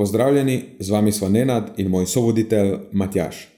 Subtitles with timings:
[0.00, 3.48] Pozdravljeni, z vami smo Nenad in moj sovoditelj Matjaš.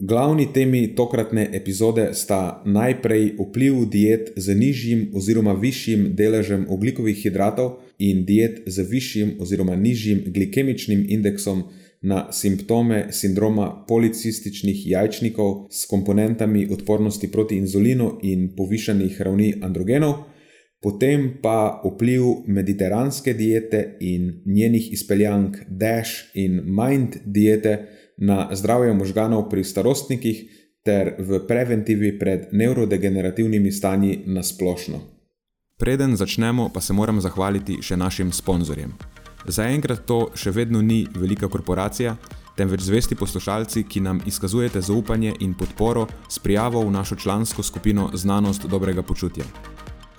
[0.00, 7.70] Glavni temi tokratne epizode sta najprej vpliv diet z nižjim oziroma višjim deležem oglikovih hidratov
[7.98, 11.62] in diet z višjim oziroma nižjim glikemičnim indeksom
[12.00, 20.14] na simptome sindroma policističnih jajčnikov s komponentami odpornosti proti inzulinu in povišanih ravni androgenov
[20.82, 27.78] potem pa vpliv mediteranske diete in njenih izpeljank DASH in MIND diete
[28.18, 30.42] na zdravje možganov pri starostnikih
[30.84, 35.00] ter v preventivi pred nevrodegenerativnimi stanji na splošno.
[35.78, 38.92] Preden začnemo, pa se moram zahvaliti še našim sponzorjem.
[39.46, 42.16] Zaenkrat to še vedno ni velika korporacija,
[42.56, 48.10] temveč zvesti poslušalci, ki nam izkazujete zaupanje in podporo s prijavo v našo člansko skupino
[48.14, 49.44] Znanost dobrega počutja.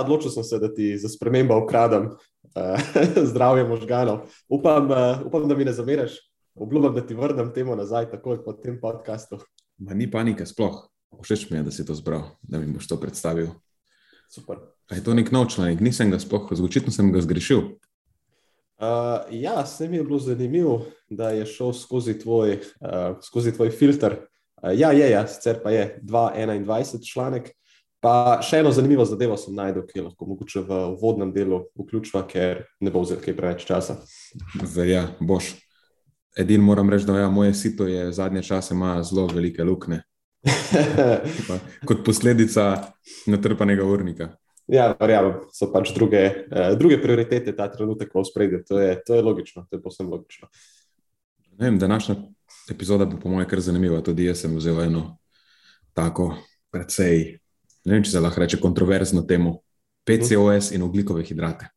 [0.00, 2.80] Ja, odločil sem se, da ti za spremembo ukradem uh,
[3.30, 4.26] zdravje možganov.
[4.48, 6.16] Upam, uh, upam, da mi ne zameraš.
[6.54, 9.38] Obljubim, da ti vrnem temu nazaj, takoj po tem podkastu.
[9.78, 10.88] Ma ni panike, sploh.
[11.22, 13.52] Všeč mi je, da si to zbral, da mi boš to predstavil.
[14.30, 14.58] Super.
[14.90, 17.62] A je to nek nov članek, nisem ga sploh, očitno sem ga zgrešil.
[18.80, 23.70] Uh, ja, se mi je bilo zanimivo, da je šel skozi tvoj, uh, skozi tvoj
[23.70, 24.16] filter.
[24.62, 27.50] Uh, ja, je, ja, sicer pa je 2.21 članek.
[28.00, 32.22] Pa še eno zanimivo zadevo sem najdel, ki je lahko mogoče v vodnem delu vključila,
[32.28, 33.98] ker ne bo vzel kaj preveč časa.
[34.56, 35.52] Verja, boš.
[36.38, 40.00] Edino moram reči, da ja, moje sito je zadnje čase ima zelo velike luknje.
[41.88, 42.70] kot posledica
[43.28, 44.30] natrpanega urnika.
[44.70, 48.62] Ja, verjamem, so pač druge, eh, druge prioritete ta trenutek v spredju.
[48.68, 50.48] To, to je logično, to je posebno logično.
[51.60, 52.16] Vem, današnja
[52.70, 54.00] epizoda bo, po mojem, kar zanimiva.
[54.00, 55.18] Tudi jaz sem vzel eno
[55.92, 56.32] tako,
[56.70, 57.39] precej
[57.84, 59.58] ne vem, če se lahko reče kontroverzno temu,
[60.08, 61.70] PCOS in oglikove hidrate.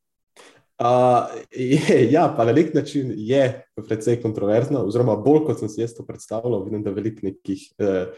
[0.84, 3.44] Uh, je, ja, pa na nek način je
[3.88, 6.64] precej kontroverzno, oziroma bolj kot sem si jaz to predstavljal.
[6.66, 8.10] Vidim, da veliko nekih uh,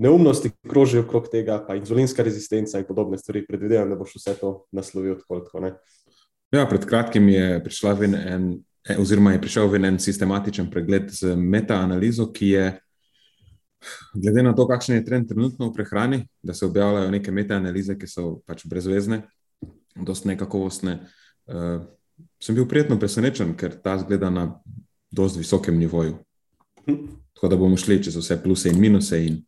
[0.00, 3.44] neumnosti krožijo okrog tega, pa inzulinska rezistenca in podobne stvari.
[3.46, 5.40] Predvidevam, da boš vse to naslovil tako.
[5.40, 5.60] tako
[6.56, 8.46] ja, pred kratkim je prišla ven en,
[8.88, 12.64] e, oziroma je prišel ven en sistematičen pregled z metaanalizo, ki je
[14.14, 18.08] Glede na to, kakšen je trend trenutno v prehrani, da se objavljajo neke metaanalize, ki
[18.10, 19.22] so pač brezvezne,
[19.96, 20.96] dosti nekakovostne,
[21.48, 21.80] uh,
[22.42, 24.46] sem bil prijetno presenečen, ker ta zgleda na
[25.10, 26.18] dosti visokem nivoju.
[27.34, 29.40] Tako da bomo šli čez vse pluse in minuse, in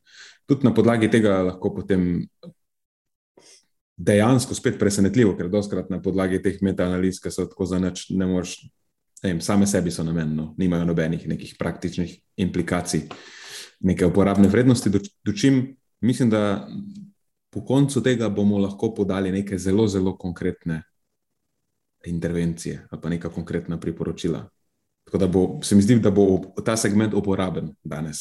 [0.49, 2.25] tudi na podlagi tega lahko potem
[3.97, 8.27] dejansko spet presenetljivo, ker doskrat na podlagi teh metaanaliz, ki so tako za nič, ne
[8.27, 8.57] moreš,
[9.23, 13.07] ne vem, same sebi so namenjeno, nimajo nobenih nekih praktičnih implikacij
[13.83, 14.91] neke uporabne vrednosti,
[15.25, 16.69] dočim mislim, da
[17.51, 20.83] po koncu tega bomo lahko podali neke zelo, zelo konkretne
[22.07, 24.49] intervencije ali pa neka konkretna priporočila.
[25.05, 28.17] Tako da bo, se mi zdi, da bo ta segment uporaben danes.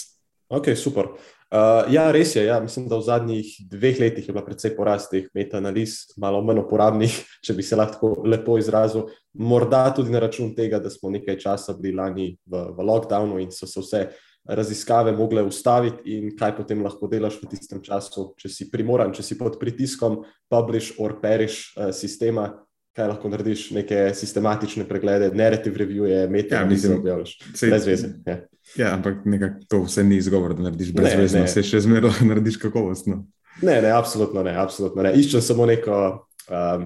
[0.49, 1.05] Ok, super.
[1.51, 2.45] Uh, ja, res je.
[2.45, 2.59] Ja.
[2.59, 7.15] Mislim, da v zadnjih dveh letih je bila precej porast teh metaanaliz, malo manj uporabnih,
[7.45, 9.07] če bi se lahko lepo izrazil.
[9.33, 13.51] Morda tudi na račun tega, da smo nekaj časa bili lani v, v lockdownu in
[13.55, 18.31] so se vse uh, raziskave mogle ustaviti in kaj potem lahko delaš v tistem času,
[18.37, 22.49] če si primoran, če si pod pritiskom, publish or perish uh, sistema,
[22.97, 27.37] kaj lahko narediš, neke sistematične preglede, narrative review, meta, ja, mislim, objavljaš.
[27.61, 28.09] Brez veze.
[28.25, 28.39] Ja.
[28.75, 32.59] ja, ampak nekako to vse ni izgovor, da narediš brez veze, vse še zmeraj narediš
[32.65, 33.21] kakovostno.
[33.61, 35.13] Ne, ne, absolutno ne, absolutno ne.
[35.21, 36.01] Iščem samo neko,
[36.49, 36.85] um,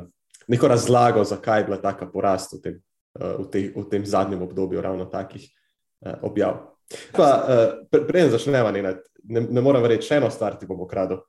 [0.52, 2.80] neko razlago, zakaj je bila taka porast v tem,
[3.18, 6.75] uh, v, te, v tem zadnjem obdobju ravno takih uh, objav.
[7.16, 11.24] Pa, uh, Preden začnemo, ne, ne, ne morem reči, še eno stvar ti bom ukradel.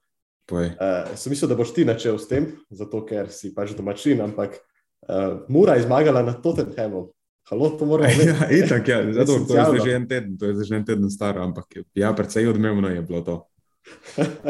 [0.53, 0.71] Uh,
[1.19, 4.61] sem mislil, da boš ti načel s tem, zato ker si pač domačin, ampak
[5.09, 7.09] uh, Mura je zmagala na Tottenhamu
[7.51, 8.29] Halo, to moramo reči.
[8.29, 9.13] Ja, itak, ja.
[9.13, 12.49] Zato, to je že en teden, to je že en teden staro, ampak ja, precej
[12.49, 13.47] odmevno je bilo to.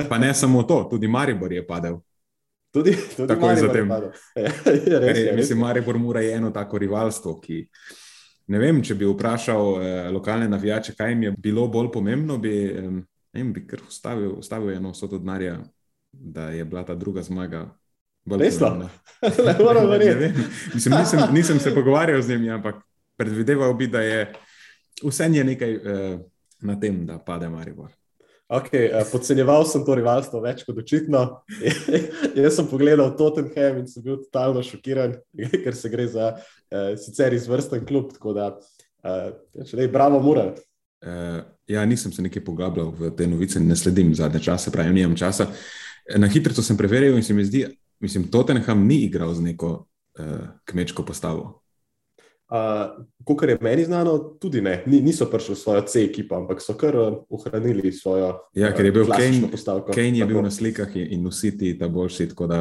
[0.09, 2.00] Pa ne samo to, tudi Maribor je padel.
[2.73, 3.88] Tudi, tudi Takoj Maribor je zatem.
[3.88, 4.11] padel.
[4.37, 7.69] Ja, je res, je, je, mislim, Maribor mora je eno tako rivalstvo, ki.
[8.46, 12.52] Ne vem, če bi vprašal eh, lokalne navijače, kaj jim je bilo bolj pomembno, bi,
[12.66, 12.90] eh,
[13.34, 15.58] vem, bi kar ustavil, ustavil eno vsoto denarja,
[16.12, 17.66] da je bila ta druga zmaga.
[18.26, 18.70] Resno?
[19.46, 20.40] Ne moram Ne verjeti.
[20.75, 22.82] Mislim, nisem, nisem se pogovarjal z njimi, ampak
[23.16, 24.32] predvideval bi, da je
[25.02, 26.19] vse je nekaj eh,
[26.60, 27.90] na tem, da pade Maribor.
[28.46, 31.22] Okay, uh, podcenjeval sem to rivalstvo več kot očitno.
[32.38, 35.16] Jaz sem pogledal Tottenham in sem bil totalno šokiran,
[35.64, 38.12] ker se gre za uh, sicer izvrsten klub.
[38.14, 38.52] Tako da,
[39.02, 39.32] uh,
[39.66, 40.52] če ne, bravo, mora.
[41.02, 45.19] Uh, ja, nisem se nekaj poglabljal v te novice, ne sledim zadnje čase, pravim, nimam
[45.19, 45.50] časa.
[46.14, 47.64] Na hitro sem preveril in se mi zdi,
[47.99, 50.38] mislim, Tottenham ni igral z neko uh,
[50.70, 51.65] kmečko postavo.
[52.48, 54.82] Uh, Kot je meni znano, tudi ne.
[54.87, 58.84] Ni, niso prišli v svojo C ekipo, ampak so kar uh, ohranili svojo Ja, ker
[58.87, 59.93] je bil klasično Kane- postavko.
[59.93, 60.28] Kane je Tako.
[60.32, 62.60] bil na slikah in, in nositi ta boljši, tako da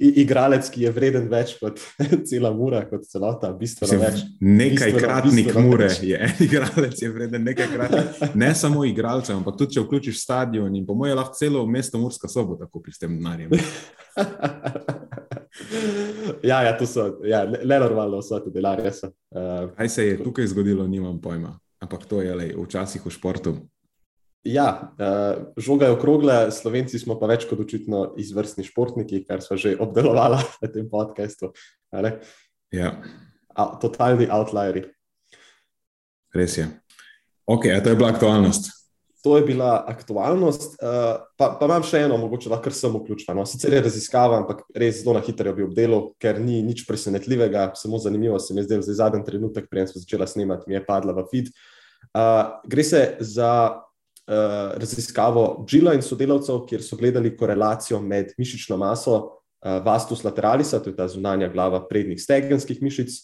[0.00, 1.80] igralec, ki je vreden več kot
[2.28, 4.18] cela mura, kot celota, bistveno mislim, več.
[4.40, 6.02] nekajkratnik mure več.
[6.06, 8.06] je igralec, je vreden nekajkratnik.
[8.38, 12.28] Ne samo igralcev, ampak tudi če vključiš stadion in po mojem lahko celo mesto Murska
[12.30, 13.50] sobota kupiš s tem denarjem.
[16.50, 18.92] ja, ja, to so ja, ne- nenormalno vse te denarje.
[18.94, 19.06] So.
[19.34, 21.58] Uh, Kaj se je tukaj zgodilo, nimam pojma.
[21.82, 23.52] Ampak to je lej, včasih v športu.
[24.44, 29.58] Ja, uh, žoga je okrogla, slovenci smo pa več kot očitno izvrstni športniki, kar smo
[29.60, 31.52] že obdelovali v tem podkastu.
[32.72, 32.92] Ja,
[33.58, 34.86] A, totalni outlieri.
[36.34, 36.68] res je.
[37.48, 38.70] Ok, a to je bila aktualnost.
[39.24, 40.78] To je bila aktualnost.
[40.78, 43.34] Uh, pa, pa imam še eno, mogoče lahko sem vključen.
[43.34, 43.42] No.
[43.48, 47.98] Sicer je raziskava, ampak res zelo na hitro bi obdelal, ker ni nič presenetljivega, samo
[47.98, 51.16] zanimivo se mi je zdelo, zdaj zadnji trenutek, preden smo začeli snemati, mi je padla
[51.16, 51.50] v feed.
[52.14, 53.50] Uh, gre se za
[54.76, 60.90] raziskavo Džila in sodelavcev, kjer so gledali korelacijo med mišično maso uh, vastus lateralisa, to
[60.90, 63.14] je ta zunanja glava prednjih stegenskih mišic,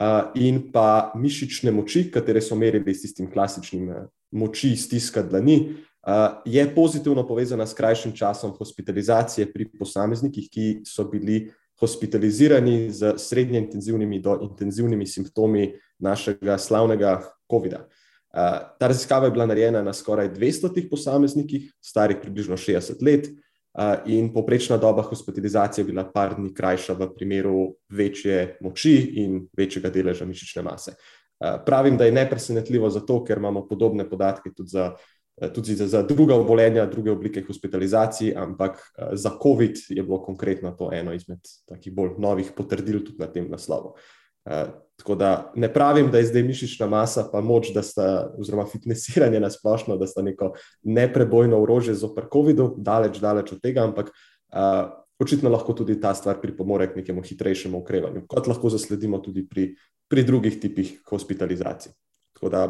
[0.00, 5.56] uh, in pa mišične moči, katere so merili s tistim klasičnim uh, moči stiska dlani,
[5.72, 11.46] uh, je pozitivno povezana s krajšim časom hospitalizacije pri posameznikih, ki so bili
[11.80, 17.86] hospitalizirani z srednje intenzivnimi do intenzivnimi simptomi našega slavnega COVID-a.
[18.32, 24.08] Uh, ta raziskava je bila narejena na skoraj 200 posameznikih, starih približno 60 let, uh,
[24.08, 29.90] in povprečna doba hospitalizacije je bila par dni krajša v primeru večje moči in večjega
[29.92, 30.94] deleža mišične mase.
[30.96, 34.94] Uh, pravim, da je nepresenetljivo zato, ker imamo podobne podatke tudi za,
[35.42, 38.80] eh, tudi za, druga obolenja, druge oblike hospitalizacij, ampak
[39.12, 43.50] za COVID je bilo konkretno to eno izmed takih bolj novih potrdil tudi na tem
[43.50, 43.96] naslovu.
[45.02, 49.40] Tako da ne pravim, da je zdaj mišična masa, pa moč, da sta, oziroma fitnesiranje
[49.42, 50.52] na splošno, da sta neko
[50.82, 56.38] neprebojno orožje zoper COVID-u, daleč, daleč od tega, ampak uh, očitno lahko tudi ta stvar
[56.38, 59.72] pripomore k nekemu hitrejšemu okrevanju, kot lahko zasledimo tudi pri,
[60.06, 61.92] pri drugih tipih hospitalizacij.
[62.38, 62.62] Tako da,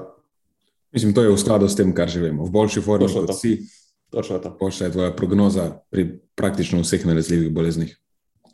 [0.92, 2.44] Mislim, to je v skladu s tem, kar že vemo.
[2.44, 3.36] V boljši formi kot to.
[3.36, 3.60] si,
[4.12, 4.56] točno to.
[4.60, 7.96] boljša je tvoja prognoza pri praktično vseh nalezljivih boleznih.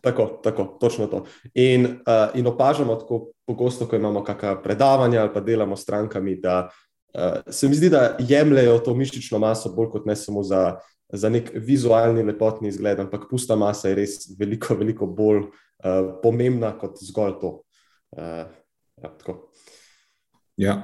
[0.00, 1.24] Tako, tako, točno to.
[1.54, 6.36] In, uh, in opažamo tako pogosto, ko imamo kakšna predavanja ali pa delamo s strankami,
[6.40, 10.76] da uh, se mi zdi, da jemljajo to mišično maso bolj kot ne samo za,
[11.12, 16.76] za nek vizualni lepotni izgled, ampak pusta masa je res veliko, veliko bolj uh, pomembna
[16.78, 17.52] kot zgolj to.
[18.16, 18.46] Uh,
[19.02, 19.48] ja, tako,
[20.58, 20.74] Ja.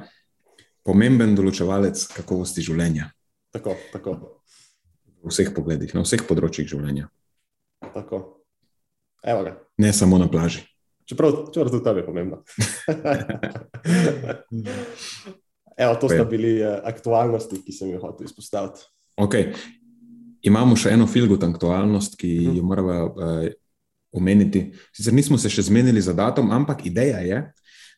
[0.84, 3.08] Pomemben določevalec kakovosti življenja
[3.54, 4.14] tako, tako,
[5.22, 7.06] v vseh pogledih, na vseh področjih življenja,
[7.94, 8.43] tako.
[9.24, 9.56] Evo ga.
[9.78, 10.60] ne samo na plaži.
[11.04, 12.42] Čeprav, čeprav tudi tam je pomembno.
[15.76, 18.80] Evo, to sta bili uh, aktualnosti, ki sem jih hotel izpostaviti.
[19.16, 19.50] Okay.
[20.42, 22.56] Imamo še eno filgut aktualnost, ki Mhm.
[22.56, 23.46] jo moramo uh,
[24.12, 24.72] omeniti.
[24.94, 27.40] Sicer nismo se še zmenili za datum, ampak ideja je,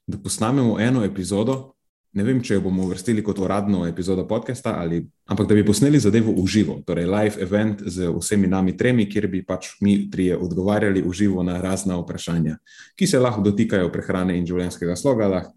[0.07, 1.76] da posnamemo eno epizodo.
[2.17, 5.99] Ne vem, če jo bomo uvrstili kot uradno epizodo podcasta, ali, ampak da bi posneli
[6.01, 10.39] zadevo v živo, torej live event z vsemi nami tremi, kjer bi pač mi trije
[10.41, 12.57] odgovarjali v živo na razna vprašanja,
[12.97, 15.53] ki se lahko dotikajo prehrane in življenjskega sloga, lahko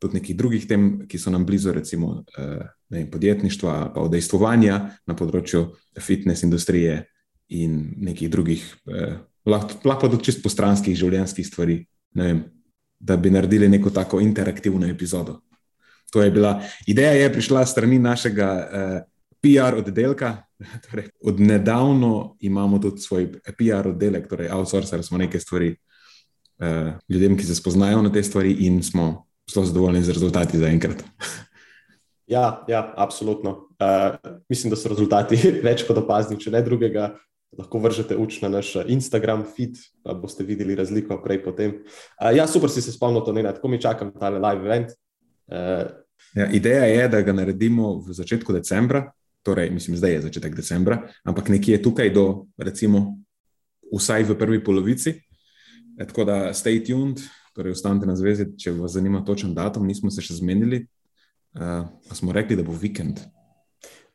[0.00, 5.16] tudi nekih drugih tem, ki so nam blizu, recimo eh, vem, podjetništva, pa udejstvovanja na
[5.18, 5.66] področju
[6.00, 7.02] fitness industrije
[7.52, 11.82] in nekih drugih, eh, lahko, lahko pa tudi čist postranskih življenjskih stvari.
[12.16, 12.46] Vem,
[12.98, 15.42] da bi naredili neko tako interaktivno epizodo.
[16.12, 19.00] To je bila ideja, je prišla strani našega eh,
[19.42, 20.36] PR oddelka.
[20.90, 25.76] Torej, od nedavno imamo tudi svoj PR oddelek, torej outsourcer smo neke stvari
[26.58, 30.66] uh, ljudem, ki se spoznajo na te stvari, in smo zelo zadovoljni z rezultati za
[30.66, 31.04] enkrat.
[32.28, 33.50] Ja, ja absolutno.
[33.80, 37.14] Uh, mislim, da so rezultati več kot opazni, če ne drugega.
[37.56, 41.78] Lahko vržete uč na naš Instagram feed, pa boste videli razliko prej potem.
[42.20, 44.92] Uh, ja, super si se spomnil, to ne tako mi čakam, ta live event.
[45.48, 45.86] Uh,
[46.34, 49.06] ja, ideja je, da ga naredimo v začetku decembra,
[49.42, 53.16] torej mislim, zdaj je začetek decembra, ampak nekje tukaj do, recimo,
[53.94, 55.14] vsaj v prvi polovici.
[55.98, 57.22] E, tako da stay tuned,
[57.56, 60.84] torej ostanite na zvezi, če vas zanima točen datum, nismo se še zmenili,
[61.58, 63.24] uh, smo rekli, da bo vikend.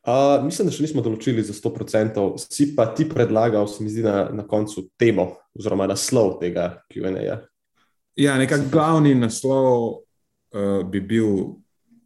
[0.03, 2.23] Uh, mislim, da še nismo določili za 100%.
[2.43, 7.11] Si pa ti predlagal, se mi zdi, na, na koncu temo, oziroma naslov tega QA.
[7.17, 7.37] -ja,
[8.19, 10.03] ja nekako glavni naslov
[10.53, 11.27] uh, bi bil,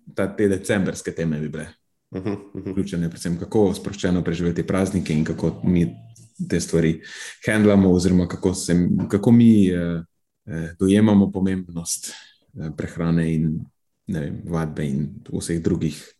[0.05, 1.67] da te decembrske teme bi bile.
[2.11, 2.71] Uh -huh, uh -huh.
[2.71, 5.95] Vključene, predvsem kako sproščeno preživeti praznike in kako mi
[6.49, 7.01] te stvari
[7.45, 10.03] handlamo, oziroma kako, se, kako mi uh,
[10.79, 12.13] dojemamo pomembnost
[12.53, 13.59] uh, prehrane in
[14.07, 16.13] vem, vadbe in vseh drugih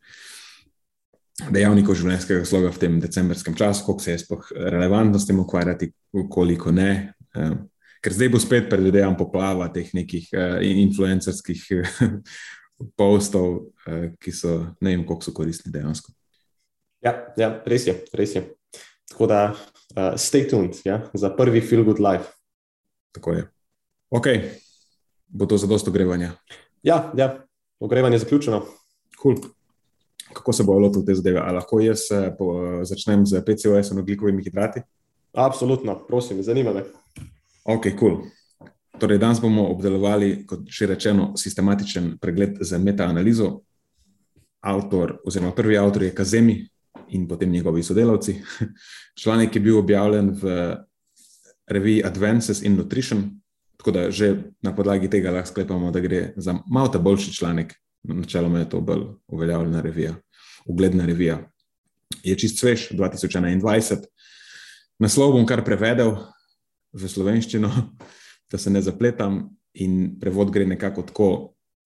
[1.51, 5.91] dejavnikov življenjskega sloga v tem decembrskem času, koliko se je sploh relevantno s tem ukvarjati,
[6.29, 7.13] koliko ne.
[7.35, 7.57] Uh,
[8.03, 11.63] ker zdaj bo spet predvidevam poplava teh nekih uh, influencerskih
[12.99, 16.13] postov, uh, ki so ne vem, koliko so koristni dejansko.
[17.05, 18.43] Ja, ja, res je, res je.
[19.07, 19.41] Tako da,
[19.95, 22.33] uh, stay tuned ja, za prvi Feel Good Life.
[23.15, 23.45] Tako je.
[24.13, 24.27] Ok,
[25.27, 26.33] bo to za dosto ogrevanja.
[26.83, 27.31] Ja, ja,
[27.79, 28.65] ogrevanje je zaključeno.
[29.21, 29.35] Cool.
[30.33, 31.39] Kako se bo lotil te zadeve?
[31.39, 34.83] Ali lahko jaz po, začnem z PCOS in oglikovimi hidrati?
[35.33, 36.83] Absolutno, prosim, zanima me.
[37.67, 38.23] Ok, cool.
[38.95, 43.59] Torej, danes bomo obdelovali, kot že rečeno, sistematičen pregled z metaanalizo.
[44.63, 46.55] Avtor, oziroma prvi avtor je Kazemi
[47.11, 48.37] in potem njegovi sodelavci.
[49.21, 50.75] Članek je bil objavljen v
[51.67, 53.41] reviji Advances in Nutrition,
[53.77, 54.31] tako da že
[54.63, 57.75] na podlagi tega lahko sklepamo, da gre za malo boljši članek.
[58.03, 60.15] Načeloma je to bolj uveljavljena revija,
[60.65, 61.41] ugledna revija.
[62.23, 64.07] Je čist svež, 2021.
[64.99, 66.15] Naslov bom kar prevedel
[66.93, 67.71] v slovenščino
[68.51, 71.29] da se ne zapletam, in prevod gre nekako tako: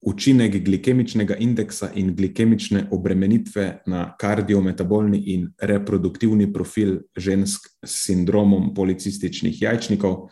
[0.02, 9.62] učinek glikemičnega indeksa in glikemične obremenitve na kardiometabolni in reproduktivni profil žensk s sindromom policističnih
[9.62, 10.32] jajčnikov,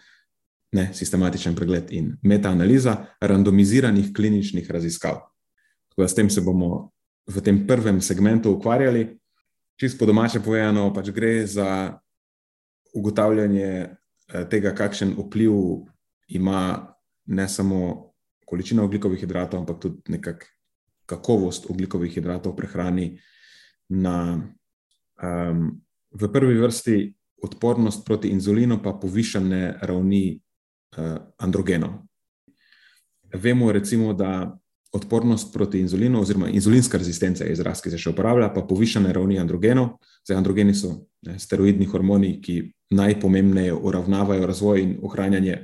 [0.73, 5.21] ne sistematičen pregled in metaanaliza randomiziranih kliničnih raziskav.
[5.89, 6.89] Tako da s tem se bomo
[7.29, 9.05] v tem prvem segmentu ukvarjali.
[9.79, 11.99] Čisto po domače povedano, pač gre za
[12.93, 13.98] ugotavljanje
[14.49, 15.53] tega, kakšen vpliv
[16.27, 16.93] ima
[17.25, 18.11] ne samo
[18.45, 20.59] količina ugljikovih hidratov, ampak tudi nekakšna
[21.09, 23.07] kakovost ugljikovih hidratov v prehrani,
[23.89, 24.37] na
[25.23, 25.81] um,
[26.13, 26.97] v prvi vrsti
[27.41, 32.05] odpornost proti inzulinu, pa povišene ravni uh, androgenov.
[33.33, 34.53] Vemo, recimo, da
[34.93, 39.37] odpornost proti inzulinu, oziroma inzulinska rezistenca je izraz, ki se še uporablja, pa povišene ravni
[39.39, 39.99] androgenov.
[40.25, 40.95] Zdaj, androgeni so
[41.27, 42.61] ne, steroidni hormoni, ki
[42.97, 45.59] najpomembneje uravnavajo razvoj in ohranjanje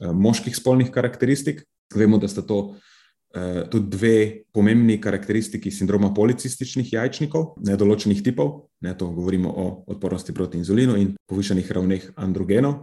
[0.00, 1.62] Eh, moških spolnih karakteristik.
[1.94, 4.14] Vemo, da sta to uh, tudi dve
[4.52, 8.72] pomembni karakteristiki sindroma policističnih jajčnikov, nedoločenih tipov.
[8.82, 12.74] Ne, to govorimo o odpornosti proti inzulinu in povišenih ravneh androgenov.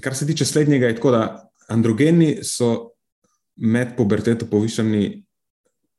[0.00, 2.94] Kar se tiče slednjega, je tako, da androgeni so
[3.60, 5.26] med puberteto povišeni.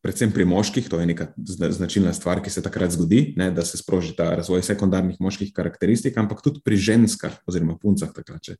[0.01, 3.77] Predvsem pri moških, to je neka značilna stvar, ki se takrat zgodi, ne, da se
[3.77, 8.55] sproži ta razvoj sekundarnih moških karakteristik, ampak tudi pri ženskah, oziroma puncah, takrat, če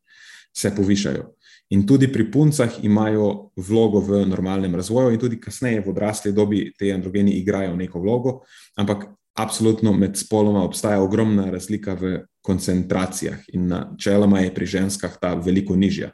[0.54, 1.24] se povišajo.
[1.74, 6.68] In tudi pri puncah imajo vlogo v normalnem razvoju, in tudi kasneje v odrasli dobi
[6.78, 8.36] te androgeni igrajo neko vlogo,
[8.78, 15.34] ampak absolutno med spoloma obstaja ogromna razlika v koncentracijah, in načeloma je pri ženskah ta
[15.34, 16.12] veliko nižja.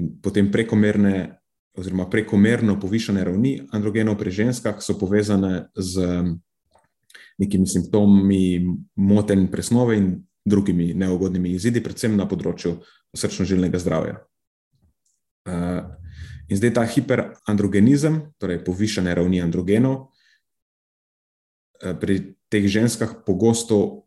[0.00, 1.39] In potem prekomerne,
[1.80, 6.04] oziroma prekomerno povišene ravni androgenov pri ženskah so povezane z
[7.40, 8.60] nekimi simptomi
[9.00, 10.10] motenj presnove in
[10.44, 12.76] drugimi neugodnimi izidi, predvsem na področju
[13.16, 14.20] srčno-žilnega zdravja.
[15.48, 15.88] Uh,
[16.52, 20.10] in zdaj ta hiperandrogenizem, torej povišene ravni androgenov,
[21.80, 24.04] uh, pri teh ženskah pogosto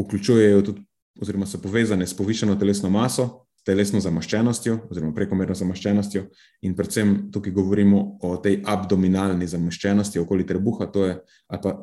[0.00, 0.84] vključujejo tudi,
[1.20, 6.24] oziroma so povezane s povišeno telesno maso, telesno zamaščenostjo, oziroma prekomerno zamaščenostjo,
[6.64, 10.88] in predvsem tukaj govorimo o tej abdominalni zamaščenosti okoli trebuha.
[11.04, 11.18] Je,
[11.52, 11.74] pa,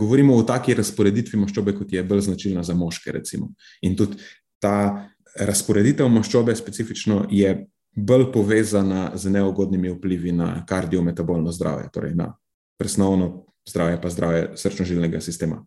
[0.00, 3.12] govorimo o taki razporeditvi maščobe, kot je bolj značilna za moške.
[3.12, 3.50] Recimo.
[3.84, 4.16] In tudi
[4.62, 7.54] ta razporeditev maščobe specifično je
[7.94, 12.32] bolj povezana z neugodnimi vplivi na kardiometabolno zdravje, torej na
[12.80, 15.60] presnovno zdravje, pa zdravje srčno-žilnega sistema.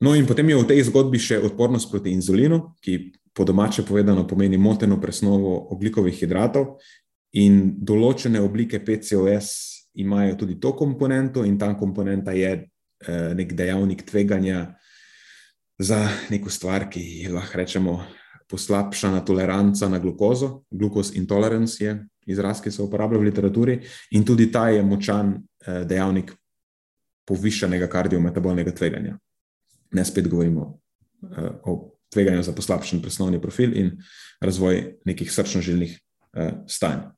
[0.00, 4.26] No, in potem je v tej zgodbi še odpornost proti inzulinu, ki po domače povedano
[4.28, 6.76] pomeni moteno presnovo oglikovih hidratov,
[7.36, 9.48] in določene oblike PCOS
[10.00, 14.76] imajo tudi to komponento, in ta komponenta je eh, nek dejavnik tveganja
[15.80, 16.00] za
[16.32, 17.96] neko stvar, ki lahko rečemo
[18.48, 20.64] poslabšana toleranca na glukozo.
[20.70, 21.96] Glukoz intolerance je
[22.28, 23.80] izraz, ki se uporablja v literaturi,
[24.12, 26.32] in tudi ta je močan eh, dejavnik
[27.26, 29.16] povišanega kardiometabolnega tveganja.
[29.90, 33.92] Ne spet govorimo uh, o tveganju za poslabšen presnovni profil in
[34.40, 37.10] razvoj nekih srčno-žilnih uh, stanj.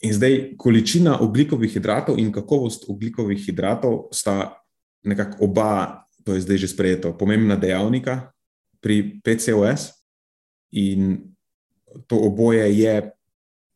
[0.00, 4.56] In zdaj, količina oglikovih hidratov in kakovost oglikovih hidratov sta
[5.04, 8.32] nekako oba, to je zdaj že sprejeto, pomembna dejavnika
[8.80, 9.92] pri PCOS,
[10.72, 11.18] in
[12.06, 13.10] to oboje je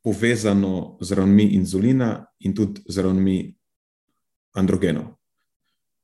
[0.05, 3.55] povezano z ravnmi inzulina in tudi z ravnmi
[4.55, 5.17] androgenov.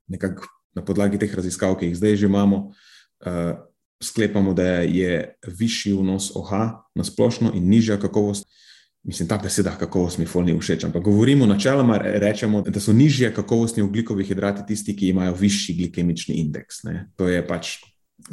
[0.08, 2.70] Nekako na podlagi teh raziskav, ki jih zdaj že imamo,
[3.26, 3.58] uh,
[4.02, 6.52] sklepamo, da je višji vnos OH
[6.94, 8.48] na splošno in nižja kakovost.
[9.02, 13.82] Mislim, ta beseda kakovost mi fulni všeč, ampak govorimo načeloma, rečemo, da so nižje kakovostni
[13.82, 16.82] ugljikovi hidrati tisti, ki imajo višji glikemični indeks.
[16.84, 17.06] Ne.
[17.16, 17.78] To je pač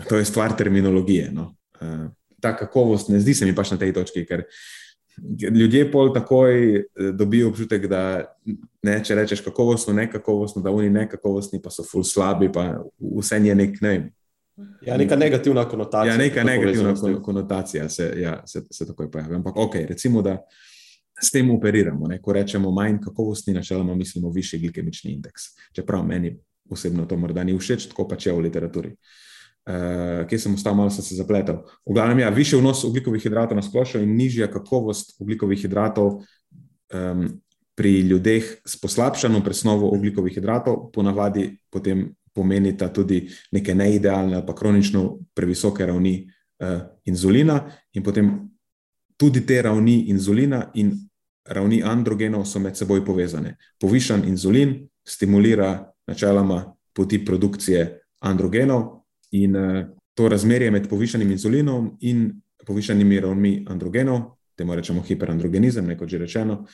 [0.09, 1.31] to je stvar terminologije.
[1.31, 1.55] No.
[1.81, 2.09] Uh,
[2.41, 4.59] ta kakovost ne zdi se mi pač na tej točki, ker uh,
[5.51, 8.01] ljudje pol takoj eh, dobijo občutek, da
[8.83, 12.69] ne, če rečeš kakovostno, ne kakovostno, da oni ne kakovostni, pa so ful slabi, pa
[12.99, 13.95] vse je nek ne.
[14.81, 16.13] Ja, neka negativna konotacija.
[16.13, 19.35] Ja, neka negativna konotacija se, ja, se, se takoj pojavi.
[19.35, 20.39] Ampak, ok, recimo, da
[21.21, 22.07] s tem operiramo.
[22.07, 22.21] Ne?
[22.21, 25.51] Ko rečemo manj kakovostni, načeloma mislimo višji glikemični indeks.
[25.75, 26.33] Čeprav meni
[26.69, 28.89] osebno to morda ni všeč, tako pač je v literaturi.
[28.89, 29.26] Uh,
[29.67, 31.61] uh, kje sem ostal, malo sem se zapletel.
[31.85, 36.21] V glavnem, ja, više vnos ugljikovih hidratov na splošno in nižja kakovost ugljikovih hidratov
[36.93, 37.27] um,
[37.75, 44.55] pri ljudeh s poslabšano presnovo ugljikovih hidratov ponavadi potem pomenita tudi neke neidealne ali pa
[44.55, 46.27] kronično previsoke ravni
[46.59, 47.61] uh, inzulina
[47.93, 48.49] in potem
[49.17, 50.93] tudi te ravni inzulina in
[51.45, 53.55] ravni androgenov so med seboj povezane.
[53.79, 59.06] Povišan inzulin stimulira načeloma poti produkcije androgenov,
[59.43, 62.31] In uh, to razmerje med povišanim inzulinom in
[62.65, 64.21] povišanimi ravnmi androgenov,
[64.57, 66.65] temu rečemo hiperandrogenizem, neko že rečeno,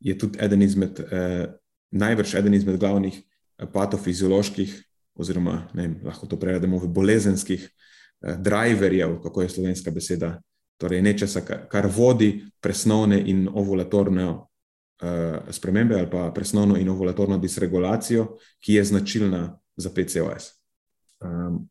[0.00, 1.50] je tudi eden izmed, uh,
[1.90, 4.78] najbrž eden izmed glavnih uh, patofizioloških,
[5.14, 10.36] oziroma ne, lahko to prevedemo v bolezenskih uh, driverjev, kako je slovenska beseda,
[10.78, 14.32] torej nečesa, kar, kar vodi presnovne in ovulatorne.
[15.50, 19.40] Spremembe ali pa presnovno in ovulatorno disregulacijo, ki je značilna
[19.76, 20.44] za PCOS.
[21.18, 21.68] Um,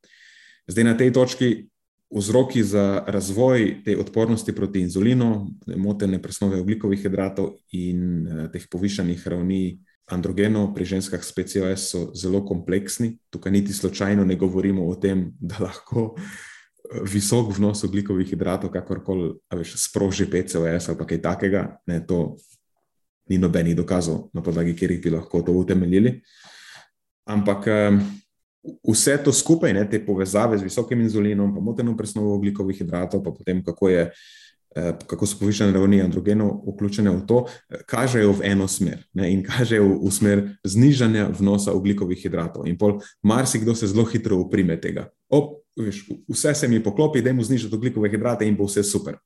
[0.71, 1.67] Zdaj na tej točki
[2.15, 9.27] vzroki za razvoj te odpornosti proti inzulinu, motene presnove oglikovih hidratov in eh, teh povišanih
[9.27, 13.17] ravni androgenov pri ženskah s PCOS so zelo kompleksni.
[13.29, 19.33] Tukaj niti slučajno ne govorimo o tem, da lahko eh, visok vnos oglikovih hidratov, kakorkoli
[19.75, 21.65] sproži PCOS ali kaj takega.
[21.87, 22.37] Ne, to
[23.27, 26.21] ni nobenih dokazov, na podlagi katerih bi lahko to utemeljili.
[27.27, 27.99] Ampak eh,
[28.63, 33.31] vse to skupaj, ne, te povezave z visokim inzulinom, pa moteno presnovo oglikovih hidratov, pa
[33.31, 34.11] potem kako, je,
[34.75, 37.45] eh, kako so povišene ravni androgenov vključene v to,
[37.85, 42.67] kažejo v eno smer ne, in kažejo v, smer znižanja vnosa oglikovih hidratov.
[42.67, 45.09] In pol marsikdo se zelo hitro uprime tega.
[45.29, 49.17] Op, viš, vse se mi poklopi, da jim znižati oglikove hidrate in bo vse super.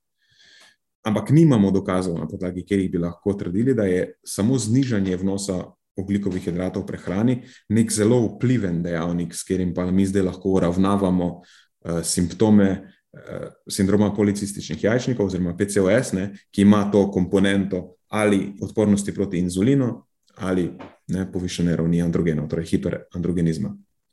[1.05, 5.65] Ampak nimamo dokazov, na podlagi katerih bi lahko trdili, da je samo znižanje vnosa
[5.97, 7.35] oglikovih hidratov v prehrani,
[7.69, 14.11] nek zelo vpliven dejavnik, s katerim pa mi zdaj lahko uravnavamo uh, simptome uh, sindroma
[14.15, 20.03] policističnih jajčnikov, oziroma PCOS, ne, ki ima to komponento ali odpornosti proti inzulinu
[20.35, 20.69] ali
[21.07, 23.71] ne, povišene ravni androgenov, torej hiperandrogenizma.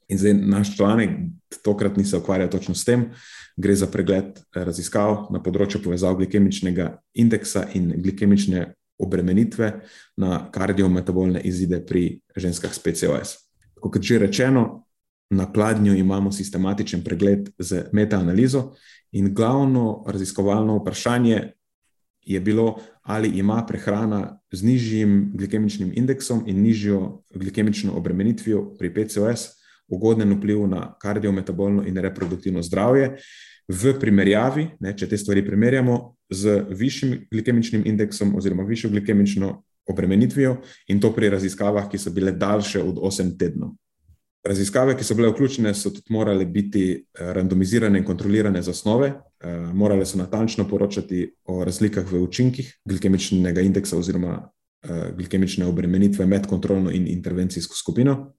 [0.08, 1.10] In zdaj naš članek
[1.64, 3.10] tokrat ni se ukvarjal točno s tem,
[3.56, 9.72] gre za pregled eh, raziskav na področju povezav glikemičnega indeksa in glikemične obremenitve
[10.16, 13.36] na kardiometabolne izide pri ženskah s PCOS.
[13.82, 14.86] Kot že rečeno,
[15.32, 18.72] na pladnju imamo sistematičen pregled z metaanalizo
[19.12, 21.52] in glavno raziskovalno vprašanje
[22.22, 29.48] je bilo, ali ima prehrana z nižjim glikemičnim indeksom in nižjo glikemično obremenitvijo pri PCOS
[29.88, 33.16] ugoden vpliv na kardiometabolno in reproduktivno zdravje
[33.72, 35.98] v primerjavi, ne, če te stvari primerjamo,
[36.32, 39.52] z višjim glikemičnim indeksom oziroma višjo glikemično
[39.88, 40.56] obremenitvijo
[40.88, 43.74] in to pri raziskavah, ki so bile daljše od 8 tednov.
[44.44, 49.08] Raziskave, ki so bile vključene, so tudi morale biti eh, randomizirane in kontrolirane z osnove,
[49.08, 56.26] eh, morale so natančno poročati o razlikah v učinkih glikemičnega indeksa oziroma eh, glikemične obremenitve
[56.26, 58.32] med kontrolno in intervencijsko skupino.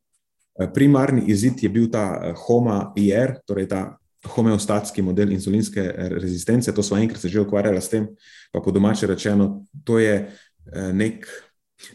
[0.74, 6.74] Primarni izid je bil ta HOMA IR, torej ta homeostatski model insulinske rezistence.
[6.74, 8.08] To smo enkrat se že ukvarjali s tem,
[8.52, 10.30] pa po domače rečeno, to je
[10.94, 11.28] nek,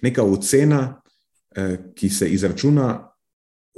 [0.02, 1.00] neka ocena,
[1.94, 3.08] ki se izračuna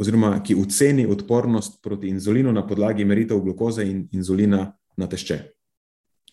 [0.00, 5.38] oziroma ki oceni odpornost proti inzulinu na podlagi meritev glukoze in inzulina na tešče.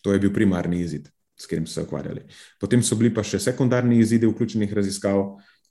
[0.02, 2.24] To je bil primarni izid, s katerim so se ukvarjali.
[2.60, 5.20] Potem so bili pa še sekundarni izidi vključenih raziskav,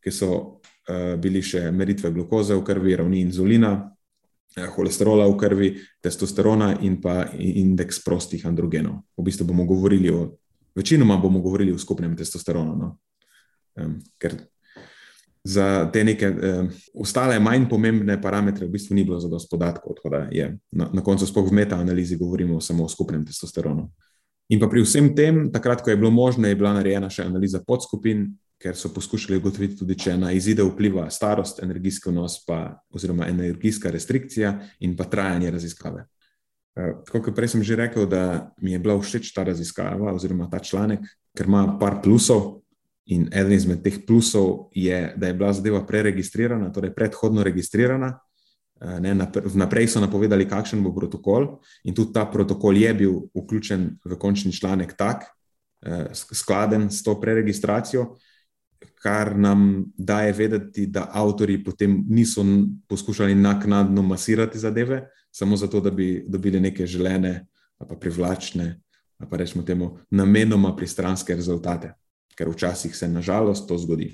[0.03, 3.96] ki so uh, bili še meritve glukoze v krvi, ravni inzulina, eh,
[4.75, 5.69] holesterola v krvi,
[6.01, 9.03] testosterona in pa indeks prostih androgenov.
[9.17, 10.37] V bistvu bomo govorili o,
[10.75, 12.75] večinoma bomo govorili o skupnem testosteronu.
[12.77, 12.97] No?
[13.77, 14.33] Um, ker
[15.43, 19.95] za te neke uh, ostale, manj pomembne parametre, v bistvu ni bilo za dosto podatkov.
[20.71, 23.87] Na, na koncu, spogled v metaanalizi, govorimo samo o skupnem testosteronu.
[24.49, 27.59] In pa pri vsem tem, takrat, ko je bilo možno, je bila narejena še analiza
[27.67, 28.29] podskupin,
[28.61, 33.91] ker so poskušali ugotoviti tudi, če na izide vpliva starost, energijski vnos, pa, oziroma energijska
[33.93, 36.05] restrikcija in pa trajanje raziskave.
[36.77, 40.59] Uh, kot prej sem že rekel, da mi je bila všeč ta raziskava oziroma ta
[40.59, 41.05] članek,
[41.37, 42.61] ker ima par plusov.
[43.07, 48.17] In eden izmed teh plusov je, da je bila zadeva preregistrirana, torej predhodno registrirana.
[48.81, 49.13] Eh, ne,
[49.45, 51.47] vnaprej so napovedali, kakšen bo protokol,
[51.87, 55.25] in tudi ta protokol je bil vključen v končni članek tak,
[55.81, 58.17] eh, skladen s to preregistracijo,
[59.01, 62.45] kar nam daje vedeti, da avtori potem niso
[62.87, 67.45] poskušali naknadno masirati zadeve, samo zato, da bi dobili neke želene,
[67.77, 68.81] pa privlačne,
[69.29, 71.93] pa rečemo temu, namenoma pristranske rezultate
[72.37, 74.11] ker včasih se nažalost to zgodi.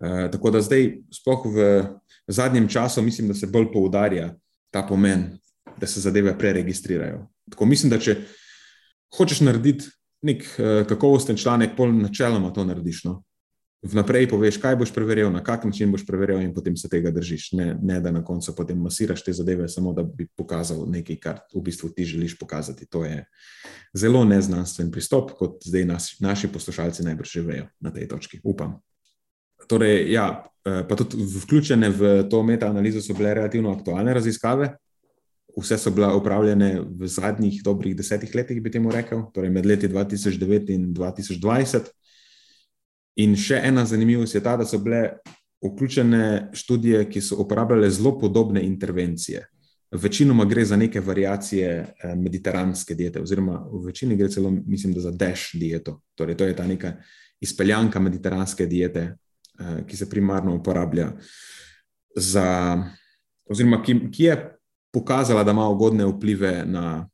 [0.00, 1.84] E, tako da zdaj, sploh v
[2.26, 4.34] zadnjem času, mislim, da se bolj poudarja
[4.70, 5.38] ta pomen,
[5.78, 7.26] da se zadeve preregistrirajo.
[7.50, 8.16] Tako mislim, da če
[9.16, 9.88] hočeš narediti
[10.22, 13.04] nek uh, kakovosten članek, pol načeloma to narediš.
[13.04, 13.22] No?
[13.80, 17.52] Vnaprej poveš, kaj boš preveril, na kak način boš preveril, in potem se tega držiš.
[17.56, 21.38] Ne, ne da na koncu potem masiraš te zadeve, samo da bi pokazal nekaj, kar
[21.54, 22.86] v bistvu ti želiš pokazati.
[22.92, 23.24] To je
[23.96, 28.40] zelo neznanstven pristop, kot zdaj nas, naši poslušalci najbrž živejo na tej točki.
[28.44, 28.76] Upam.
[29.68, 34.74] Torej, ja, eh, pa tudi vključene v to metaanalizo so bile relativno aktualne raziskave.
[35.56, 39.88] Vse so bile upravljene v zadnjih dobrih desetih letih, bi temu rekel, torej med leti
[39.88, 41.88] 2009 in 2020.
[43.20, 45.20] In še ena zanimivost je ta, da so bile
[45.64, 49.46] vključene študije, ki so uporabljale zelo podobne intervencije.
[49.90, 55.10] Večinoma gre za neke variacije eh, mediteranske diete, oziroma v večini gre celo, mislim, za
[55.10, 56.00] DASH dieto.
[56.14, 56.94] Torej, to je ta neka
[57.40, 59.02] izpeljanka mediteranske diete,
[59.58, 61.10] eh, ki se primarno uporablja
[62.16, 62.78] za,
[63.50, 64.36] oziroma ki, ki je
[64.92, 67.08] pokazala, da ima ugodne vplive na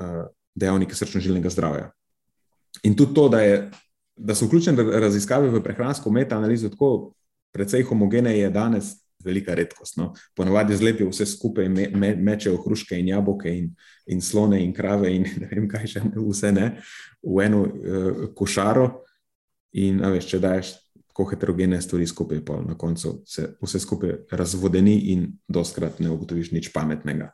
[0.00, 1.90] uh, dejavnike srčno-žilnega zdravja.
[2.82, 3.70] In tudi to, da je
[4.18, 7.12] da so vključene raziskave v prehransko metaanalizo tako
[7.52, 9.96] precej homogene, je danes velika redkost.
[9.96, 10.12] No.
[10.36, 13.70] Ponovadi zlepijo vse skupaj, me, me, mečejo hruške in jabolke in,
[14.06, 16.68] in slone in krave in ne vem kaj še vse ne
[17.22, 18.90] v eno uh, košaro.
[19.78, 20.72] In veš, če daš
[21.10, 26.52] tako heterogene stvari skupaj, pa na koncu se vse skupaj razvodeni in doskrat ne ugotoviš
[26.54, 27.32] nič pametnega.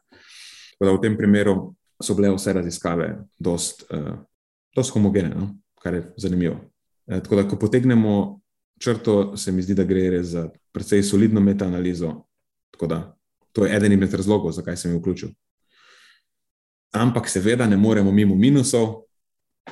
[0.81, 4.17] V tem primeru so bile vse raziskave dost, uh,
[4.75, 5.53] dost homogene, no?
[5.85, 6.59] kar je zanimivo.
[7.07, 8.41] Eh, tako da, ko potegnemo
[8.79, 12.25] črto, se mi zdi, da gre res za precej solidno metaanalizo.
[12.71, 13.17] Tako da,
[13.53, 15.29] to je eden izmed razlogov, zakaj sem jih vključil.
[16.93, 19.05] Ampak, seveda, ne moremo mimo minusov,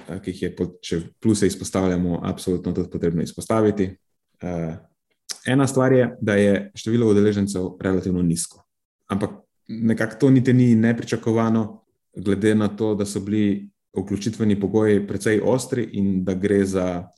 [0.09, 3.91] eh, ki jih je, če pluse izpostavljamo, absolutno tudi potrebno izpostaviti.
[4.43, 4.77] Eh,
[5.47, 8.65] ena stvar je, da je število udeležencev relativno nizko.
[9.09, 9.31] Ampak
[9.69, 11.83] nekako to niti ni nepričakovano,
[12.17, 17.09] glede na to, da so bili vključitveni pogoji precej ostri in da gre za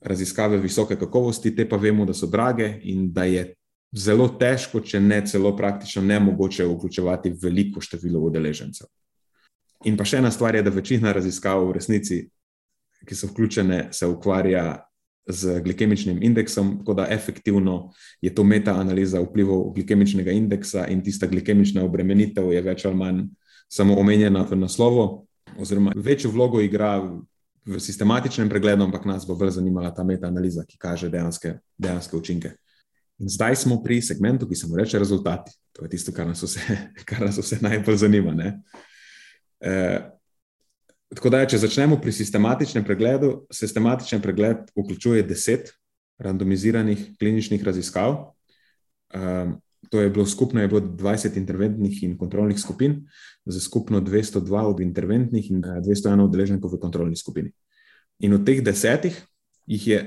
[0.00, 3.54] raziskave visoke kakovosti, te pa vemo, da so drage in da je
[3.96, 8.86] zelo težko, če ne celo praktično nemogoče vključevati veliko število udeležencev.
[9.86, 12.20] In pa še ena stvar je, da večina raziskav v resnici,
[13.06, 14.82] ki so vključene, se ukvarja
[15.28, 21.84] z glikemičnim indeksom, tako da efektivno je to metaanaliza vplivov glikemičnega indeksa in tista glikemična
[21.84, 23.22] obremenitev je več ali manj
[23.68, 25.26] samo omenjena v naslovu,
[25.60, 26.96] oziroma večjo vlogo igra
[27.68, 32.54] v sistematičnem pregledu, ampak nas bo bolj zanimala ta metaanaliza, ki kaže dejanske, dejanske učinke.
[33.18, 35.52] In zdaj smo pri segmentu, ki se mu reče rezultati.
[35.76, 36.78] To je tisto, kar nas vse,
[37.08, 38.32] kar nas vse najbolj zanima.
[39.60, 39.74] E,
[41.14, 45.74] tako da, če začnemo pri sistematičnem pregledu, sistematičen pregled vključuje deset
[46.18, 48.20] randomiziranih kliničnih raziskav.
[49.12, 49.46] E,
[49.90, 53.02] to je bilo skupno je bilo 20 interventnih in kontrolnih skupin,
[53.48, 57.52] za skupno 202 od interventnih in 201 udeleženkov v kontrolni skupini.
[58.20, 59.16] In od teh desetih
[59.66, 59.98] jih je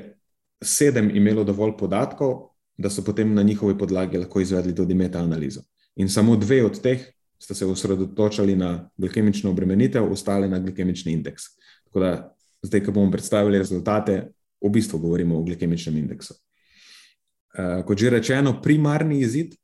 [0.64, 5.62] sedem imelo dovolj podatkov, da so potem na njihovi podlagi lahko izvedli tudi metaanalizo.
[5.96, 7.02] In samo dve od teh
[7.40, 11.44] sta se osredotočali na glikemično obremenitev, ostale na glikemični indeks.
[11.86, 16.34] Tako da zdaj, ko bomo predstavili rezultate, v bistvu govorimo o glikemičnem indeksu.
[17.58, 19.56] Uh, kot že rečeno, primarni izid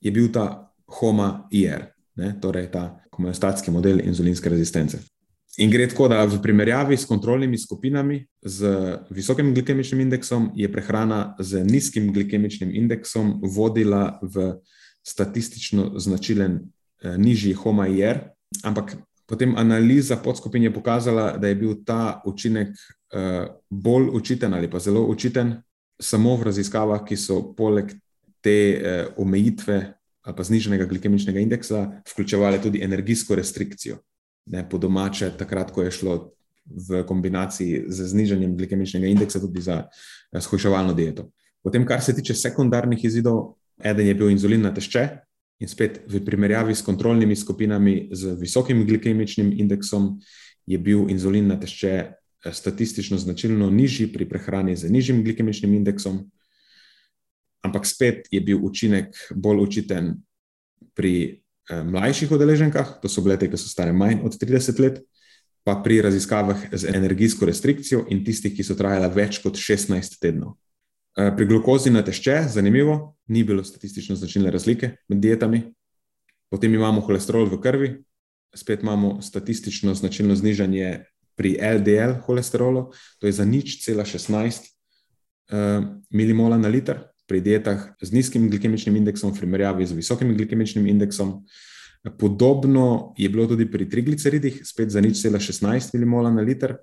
[0.00, 1.84] je bil ta HOMA-IR,
[2.40, 5.02] torej ta homeostatski model inzulinske rezistence.
[5.58, 8.70] In gre tako, da v primerjavi s kontrolnimi skupinami z
[9.10, 14.52] visokim glikemičnim indeksom je prehrana z nizkim glikemičnim indeksom vodila v
[15.02, 18.20] statistično značilen eh, nižji HOMA-IR,
[18.62, 24.70] ampak potem analiza podskupin je pokazala, da je bil ta učinek eh, bolj učiten ali
[24.70, 25.56] pa zelo učiten
[26.00, 27.90] samo v raziskavah, ki so poleg
[28.40, 29.97] te eh, omejitve
[30.28, 33.96] ali pa zniženega glikemičnega indeksa vključevali tudi energijsko restrikcijo
[34.50, 36.16] ne, po domače, takrat, ko je šlo
[36.88, 41.30] v kombinaciji z znižanjem glikemičnega indeksa, tudi za eh, shojševalno dieto.
[41.64, 45.08] Potem, kar se tiče sekundarnih izidov, eden je bil inzulin na tešče
[45.58, 50.18] in spet v primerjavi s kontrolnimi skupinami z visokim glikemičnim indeksom
[50.66, 56.28] je bil inzulin na tešče eh, statistično značilno nižji pri prehrani z nižjim glikemičnim indeksom,
[57.62, 60.14] ampak spet je bil učinek bolj učiten
[60.94, 65.02] pri Eh, mlajših udeleženkah, to so bile te, ki so stare manj od 30 let,
[65.68, 70.54] pa pri raziskavah z energijsko restrikcijo in tistih, ki so trajale več kot 16 tednov.
[71.18, 75.60] Eh, pri glukozi na tešče, zanimivo, ni bilo statistično značilne razlike med dietami.
[76.48, 77.90] Potem imamo holesterol v krvi,
[78.56, 81.04] spet imamo statistično značilno znižanje
[81.36, 82.88] pri LDL holesterolu,
[83.20, 84.72] to je za nič cela 16
[85.52, 90.86] uh, milimola na liter, pri dietah z nizkim glikemičnim indeksom, v primerjavi z visokim glikemičnim
[90.88, 91.44] indeksom.
[92.18, 96.78] Podobno je bilo tudi pri trigliceridih, spet za nič cela 16 milimola na liter,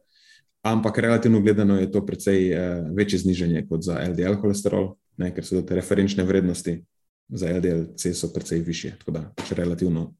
[0.62, 2.60] ampak relativno gledano je to precej uh,
[2.94, 6.78] večje znižanje kot za LDL holesterol, ne, ker so te referenčne vrednosti
[7.30, 8.94] za LDL-C so precej više.
[9.00, 10.14] Tako da pač relativno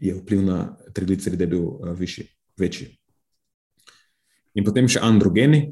[0.00, 2.28] je vpliv na trigliceride bil uh, višji,
[2.60, 2.92] večji.
[4.56, 5.70] In potem še androgeni,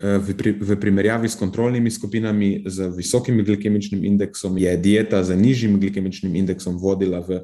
[0.00, 5.80] v, pri, v primerjavi s kontrolnimi skupinami z visokim glikemičnim indeksom, je dieta z nižjim
[5.80, 7.40] glikemičnim indeksom vodila v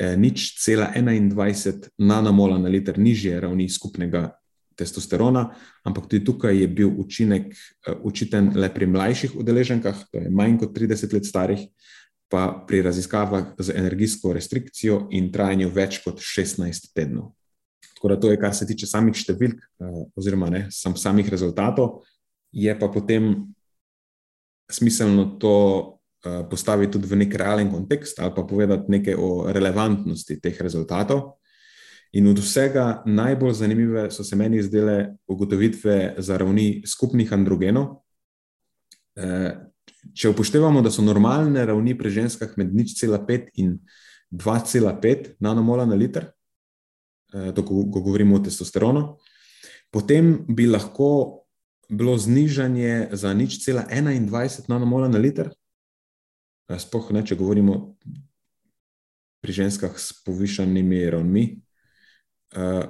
[0.00, 4.32] eh, nič cela 21 nanomola na liter nižje ravni skupnega
[4.78, 5.52] testosterona,
[5.84, 10.64] ampak tudi tukaj je bil učinek eh, učiten le pri mlajših udeleženkah, to je manj
[10.64, 11.68] kot 30 let starih,
[12.28, 17.37] pa pri raziskavah z energijsko restrikcijo in trajanju več kot 16 tednov.
[17.98, 22.04] Tako da to je, kar se tiče samih številk, uh, oziroma ne, sam, samih rezultatov,
[22.54, 23.32] je pa potem
[24.70, 25.54] smiselno to
[26.22, 31.42] uh, postaviti tudi v nek realen kontekst ali pa povedati nekaj o relevantnosti teh rezultatov.
[32.14, 37.98] In od vsega najbolj zanimive so se meni zdele ugotovitve za ravni skupnih androgenov.
[39.18, 39.50] Uh,
[40.14, 43.80] če upoštevamo, da so normalne ravni pri ženskah med 0,5 in
[44.30, 46.37] 2,5 nanomola na liter, Eh,
[47.32, 49.02] to, ko, govorimo o testosteronu,
[49.90, 51.44] potem bi lahko
[51.88, 55.50] bilo znižanje za nič cela 21 nanomola na liter.
[56.68, 57.96] Eh, sploh ne, če govorimo
[59.40, 61.44] pri ženskah s povišanimi ravnmi,
[62.58, 62.82] uh,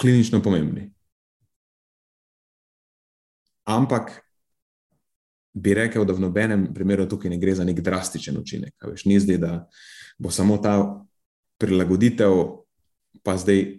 [0.00, 0.88] klinično pomembni.
[3.68, 4.24] Ampak
[5.52, 8.74] bi rekel, da v nobenem primeru tukaj ne gre za nek drastičen učinek.
[8.80, 9.52] Veš, ni zdaj, da
[10.18, 11.04] bo samo ta
[11.60, 12.63] prilagoditev
[13.22, 13.78] pa zdaj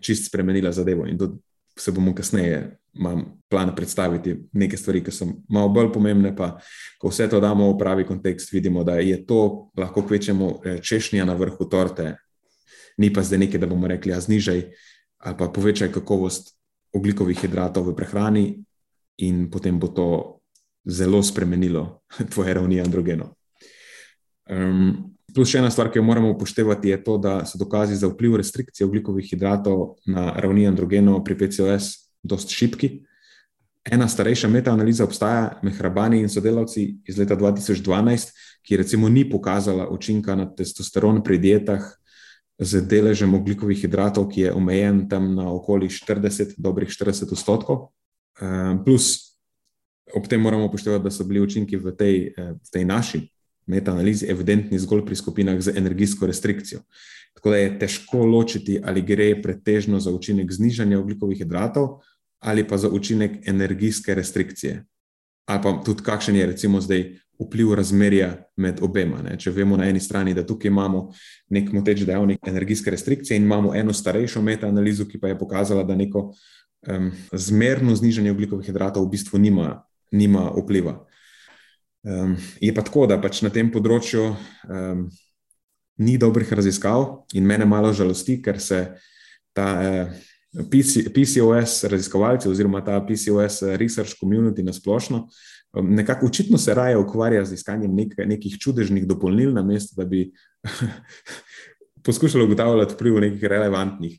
[0.00, 1.06] čist spremenila zadevo.
[1.06, 1.38] In tudi
[1.78, 6.34] se bomo kasneje, imam plan predstaviti nekaj stvari, ki so malo bolj pomembne.
[6.36, 6.58] Pa,
[6.98, 11.24] ko vse to damo v pravi kontekst, vidimo, da je to lahko kvečemo eh, češnja
[11.24, 12.16] na vrhu torte,
[12.98, 14.62] ni pa zdaj nekaj, da bomo rekli, a znižaj
[15.18, 16.52] ali pa povečaj kakovost
[16.94, 18.44] oglikovih hidratov v prehrani,
[19.18, 20.08] in potem bo to
[20.86, 23.34] zelo spremenilo tvoje ravni androgenov.
[24.48, 28.08] Um, Plus še ena stvar, ki jo moramo upoštevati, je to, da so dokazi za
[28.10, 31.92] vpliv restrikcije oglikovih hidratov na ravni androgenov pri PCOS
[32.26, 32.88] dosti šipki.
[33.86, 38.34] Ena starejša metaanaliza obstaja, Mehrabani in sodelavci iz leta 2012,
[38.66, 41.86] ki recimo ni pokazala učinka na testosteron pri dietah
[42.58, 47.92] z deležem oglikovih hidratov, ki je omejen tam na okoli 40, dobrih 40 odstotkov.
[48.42, 49.38] Ehm, plus,
[50.10, 53.28] ob tem moramo upoštevati, da so bili učinki v tej, eh, v tej naši
[53.68, 56.80] metaanalizi evidentni zgolj pri skupinah z energijsko restrikcijo.
[57.38, 62.00] Tako da je težko ločiti, ali gre pretežno za učinek znižanja oglikovih hidratov
[62.40, 64.84] ali pa za učinek energijske restrikcije.
[65.46, 69.22] Ali pa tudi, kakšen je recimo zdaj vpliv razmerja med obema.
[69.22, 69.36] Ne?
[69.38, 71.08] Če vemo na eni strani, da tukaj imamo
[71.54, 75.96] nek moteč dejavnik energijske restrikcije in imamo eno starejšo metaanalizo, ki pa je pokazala, da
[75.96, 80.98] neko um, zmerno znižanje oglikovih hidratov v bistvu nima, nima vpliva.
[82.06, 85.06] Um, je pa tako, da pač na tem področju um,
[85.98, 88.84] ni dobrih raziskav, in mene malo žalosti, ker se
[89.56, 90.12] ta uh,
[90.70, 95.24] PC, PCOS raziskovalci, oziroma ta PCOS research community na splošno,
[95.74, 100.06] um, nekako očitno se raje ukvarja z iskanjem nek, nekih čudežnih dopolnil na mestu, da
[100.06, 100.28] bi
[102.06, 104.16] poskušali ugotavljati vpliv nekih relevantnih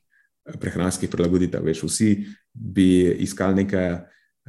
[0.60, 1.64] prehranskih prilagoditev.
[1.64, 2.14] Veš, vsi
[2.54, 3.94] bi iskali nekaj.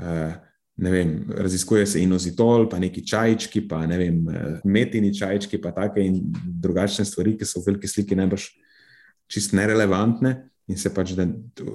[0.00, 0.49] Uh,
[0.80, 5.74] ne vem, raziskuje se inozitol, pa neki čajčki, pa ne vem, eh, metini čajčki, pa
[5.76, 6.22] take in
[6.62, 8.46] drugačne stvari, ki so v veliki sliki najbrž
[9.30, 10.32] čist nerelevantne
[10.68, 11.12] in se pač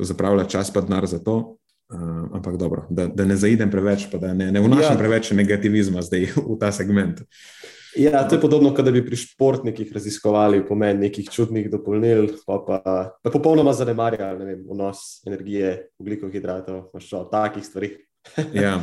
[0.02, 1.58] zapravlja čas pa denar za to.
[1.86, 4.98] Uh, ampak dobro, da, da ne zaidem preveč, pa da ne, ne vnašam ja.
[4.98, 7.22] preveč negativizma zdaj v ta segment.
[7.96, 12.58] Ja, to je podobno, kot da bi pri športnikih raziskovali pomen nekih čudnih dopolnil, pa,
[12.66, 12.80] pa,
[13.22, 17.94] pa popolnoma zanemarjali vem, vnos energije, ugljikovih hidratov, maščob, takih stvari
[18.66, 18.76] ja.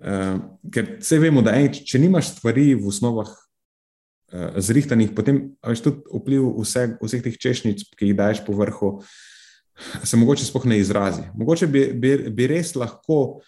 [0.00, 0.40] Uh,
[0.72, 6.04] ker vse vemo, da ej, če nimaš stvari v osnovah uh, zrihtanih, potem veš tudi
[6.08, 8.92] vpliv vse, vseh teh češnjic, ki jih daješ po vrhu,
[10.04, 11.24] se mogoče sploh ne izrazi.
[11.36, 13.40] Mogoče bi, bi, bi res lahko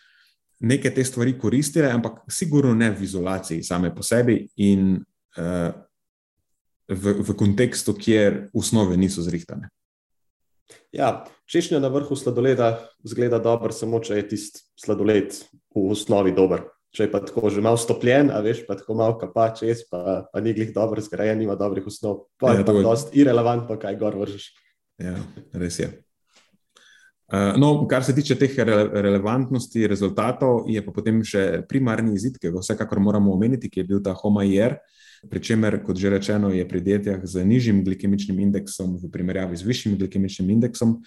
[0.62, 4.94] neke te stvari koristile, ampak sigurno ne v izolaciji same po sebi in
[5.36, 5.72] uh,
[6.88, 9.72] v, v kontekstu, kjer osnove niso zrihtane.
[10.92, 15.32] Ja, češnja na vrhu sladoleda zgleda dobro, samo če je tisti sladoled
[15.72, 16.66] v osnovi dober.
[16.92, 20.26] Če je pa tako že malo stopljen, a veš, pa tako malo kapa čez, pa,
[20.28, 23.96] pa ni glih dobro zgrajen, nima dobrih osnov, pa ja, je pa dost irrelevantno, kaj
[23.96, 24.50] gor vržeš.
[25.00, 25.16] Ja,
[25.56, 25.88] res je.
[27.32, 32.36] Uh, no, kar se tiče teh re relevantnosti rezultatov, je pa potem še primarni izid,
[32.36, 34.76] ki ga vsekakor moramo omeniti, ki je bil ta HOMA-IR.
[34.76, 39.62] Uh, Pričemer, kot že rečeno, je pri dietah z nižjim glikemičnim indeksom v primerjavi z
[39.62, 40.98] višjim glikemičnim indeksom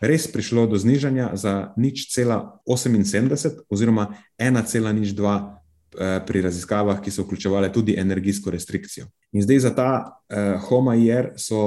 [0.00, 4.78] res prišlo do znižanja za nič cela 78 oziroma 1,02
[5.98, 9.06] eh, pri raziskavah, ki so vključevale tudi energijsko restrikcijo.
[9.32, 11.58] In zdaj za ta uh, HOMA-IR so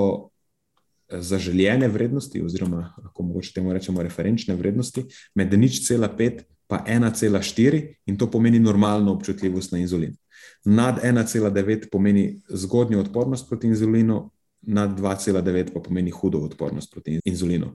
[1.09, 6.83] eh, zaželjene vrednosti, oziroma lahko mogoče temu rečemo referenčne vrednosti, med nič cela 5 pa
[6.87, 10.15] 1,4 in to pomeni normalno občutljivost na inzulin.
[10.63, 14.29] Nad 1,9 pomeni zgodnjo odpornost proti inzulinu,
[14.61, 17.73] nad 2,9 pa pomeni hudo odpornost proti inzulinu.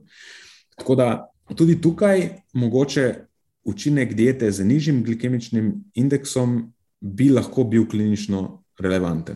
[0.77, 3.15] Tako da tudi tukaj mogoče
[3.63, 9.35] učinek diete z nižjim glikemičnim indeksom bi lahko bil klinično relevanten.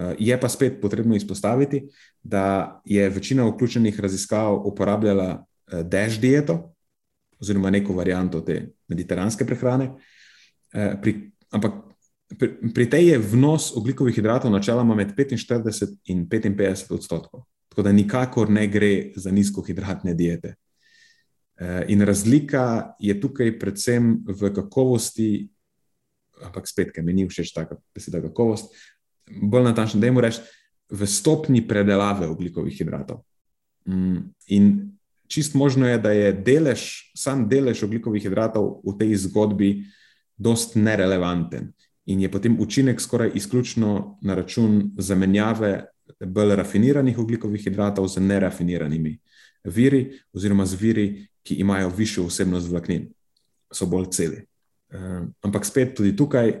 [0.00, 1.88] Eh, je pa spet potrebno izpostaviti,
[2.22, 6.74] da je večina vključenih raziskav uporabljala eh, DASH dieto
[7.40, 9.90] oziroma neko varianto te mediteranske prehrane,
[10.72, 11.72] eh, pri, ampak
[12.38, 17.44] pri, pri tej je vnos oglikovih hidratov načeloma med 45 in 55 odstotkov.
[17.68, 20.54] Tako da nikakor ne gre za nizkohidratne diete.
[21.60, 25.48] Eh, in razlika je tukaj predvsem v kakovosti,
[26.42, 28.72] ampak spet, ker mi ni všeč ta beseda kakovost,
[29.42, 30.46] bolj natančno, da jim rečem,
[30.90, 33.22] v stopni predelave oglikovih hidratov.
[33.86, 34.64] Mm, in
[35.30, 39.70] čist možno je, da je delež, sam delež oglikovih hidratov v tej zgodbi,
[40.40, 41.70] dost nerelevanten
[42.10, 45.84] in je potem učinek skoraj izključno na račun zamenjave
[46.26, 49.18] bolj rafiniranih oglikovih hidratov z nerafiniranimi
[49.64, 51.06] viri, oziroma z viri,
[51.42, 53.06] ki imajo višjo vsebnost vlaknin,
[53.72, 54.42] so bolj celi.
[54.90, 56.56] Um, ampak spet tudi tukaj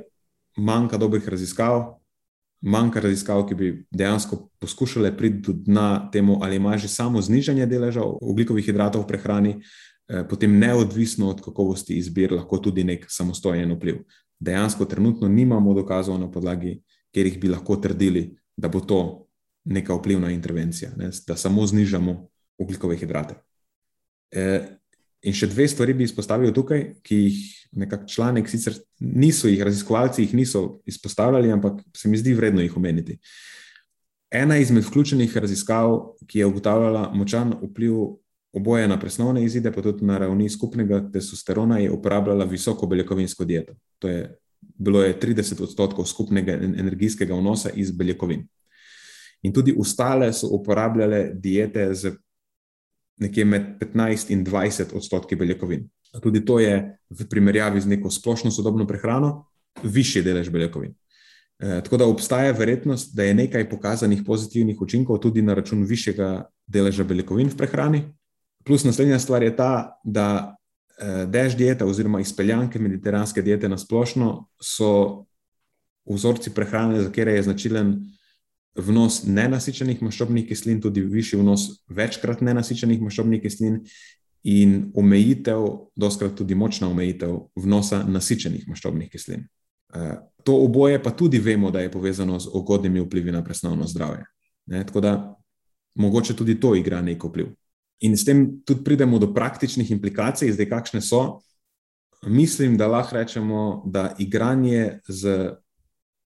[0.56, 1.82] manjka dobrih raziskav,
[2.62, 7.66] manjka raziskav, ki bi dejansko poskušale priti do dna temu, ali ima že samo znižanje
[7.66, 9.54] deleža oglikovih hidratov v prehrani,
[10.08, 14.04] eh, potem neodvisno od kakovosti izbir, lahko tudi nek samostojen vpliv
[14.40, 19.26] dejansko trenutno nimamo dokazov, na podlagi katerih bi lahko trdili, da bo to
[19.64, 23.34] neka vplivna intervencija, ne, da samo znižamo ugljikove hidrate.
[24.30, 24.60] E,
[25.22, 27.40] in še dve stvari bi izpostavil tukaj, ki jih
[27.82, 32.76] nekako članek, sicer niso jih raziskovalci jih niso izpostavljali, ampak se mi zdi vredno jih
[32.76, 33.18] omeniti.
[34.30, 37.96] Ena izmed vključenih raziskav, ki je ugotavljala močan vpliv
[38.52, 43.74] oboje na presnovne izide, pa tudi na ravni skupnega testosterona, je uporabljala visoko beljakovinsko dieto.
[43.98, 44.36] To je
[44.80, 48.46] bilo je 30 odstotkov skupnega energijskega vnosa iz beljakovin.
[49.42, 52.12] In tudi ostale so uporabljale diete z
[53.20, 55.88] nekje med 15 in 20 odstotki beljakovin.
[56.22, 59.46] Tudi to je v primerjavi z neko splošno sodobno prehrano
[59.82, 60.94] višji delež beljakovin.
[61.60, 66.48] E, tako da obstaja verjetnost, da je nekaj pokazanih pozitivnih učinkov tudi na račun višjega
[66.66, 68.02] deleža beljakovin v prehrani,
[68.64, 70.56] Plus naslednja stvar je ta, da
[71.00, 75.24] eh, dež dieta oziroma izpeljanke mediteranske diete na splošno so
[76.04, 77.94] vzorci prehrane, za katere je značilen
[78.78, 83.80] vnos nenasičenih maščobnih kislin, tudi višji vnos večkrat nenasičenih maščobnih kislin
[84.42, 89.44] in omejitev, doskrat tudi močna omejitev vnosa nasičenih maščobnih kislin.
[90.44, 94.24] To oboje pa tudi vemo, da je povezano z ugodnimi vplivi na presnovno zdravje.
[94.66, 95.12] Ne, tako da
[95.94, 97.50] mogoče tudi to igra nek vpliv.
[98.00, 101.40] In s tem tudi pridemo do praktičnih implikacij, zdaj kakšne so.
[102.26, 105.52] Mislim, da lahko rečemo, da igranje z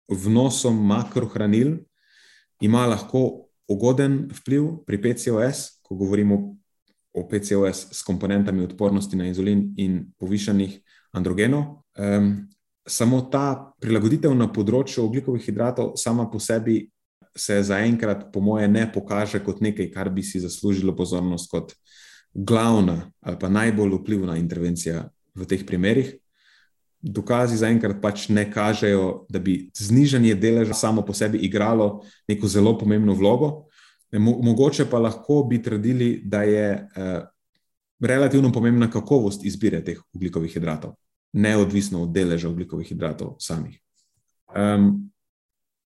[0.08, 1.76] vnosom makrohranil
[2.60, 6.56] ima lahko ugoden vpliv pri PCOS, ko govorimo
[7.14, 10.80] o PCOS s komponentami odpornosti na inzulin in povišanih
[11.12, 11.84] androgenov.
[11.98, 12.48] Um,
[12.86, 16.82] samo ta prilagoditev na področju oglikovih hidratov sama po sebi
[17.36, 21.74] se zaenkrat, po moje, ne pokaže kot nekaj, kar bi si zaslužilo pozornost kot
[22.34, 26.14] glavna ali pa najbolj vplivna intervencija v teh primerih.
[27.02, 32.78] Dokazi zaenkrat pač ne kažejo, da bi znižanje deleža samo po sebi igralo neko zelo
[32.78, 33.66] pomembno vlogo.
[34.18, 37.24] Mogoče pa lahko bi trdili, da je eh,
[38.00, 40.94] relativno pomembna kakovost izbire teh ugljikovih hidratov,
[41.32, 43.80] neodvisno od deleža ugljikovih hidratov samih.
[44.54, 45.10] Um,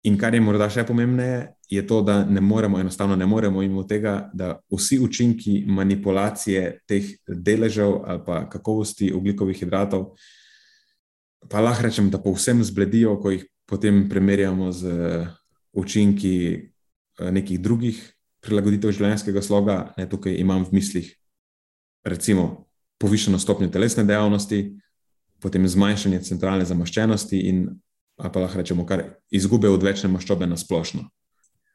[0.08, 3.88] In kar je morda še pomembneje, je to, da ne moremo, enostavno ne moremo imeti
[3.94, 10.14] tega, da vsi učinki manipulacije teh deležev ali pa kakovosti ugljikovih hidratov,
[11.48, 14.88] pa lahko rečem, da povsem zbledijo, ko jih potem primerjamo z
[15.76, 16.34] učinki
[17.20, 18.00] nekih drugih
[18.40, 19.76] prilagoditev življenjskega sloga.
[20.00, 21.12] Ne, tukaj imam v mislih,
[22.08, 22.66] recimo,
[23.00, 24.64] povišeno stopnjo telesne dejavnosti,
[25.40, 27.62] potem zmanjšanje centralne zamaščenosti in
[28.20, 31.08] ali pa lahko rečemo, kar izgube odvečne maščobe na splošno.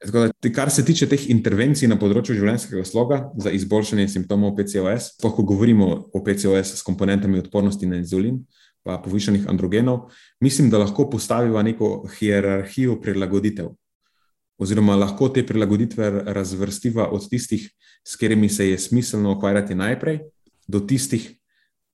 [0.05, 5.45] Da, kar se tiče teh intervencij na področju življenjskega sloga za izboljšanje simptomov PCOS, lahko
[5.47, 8.43] govorimo o PCOS s komponentami odpornosti na inzulin,
[8.85, 10.11] pa povišenih androgenov,
[10.43, 13.71] mislim, da lahko postaviva neko hierarhijo prilagoditev.
[14.61, 17.65] Oziroma, lahko te prilagoditve razvrstiva od tistih,
[18.05, 20.19] s katerimi se je smiselno ukvarjati najprej,
[20.67, 21.31] do tistih,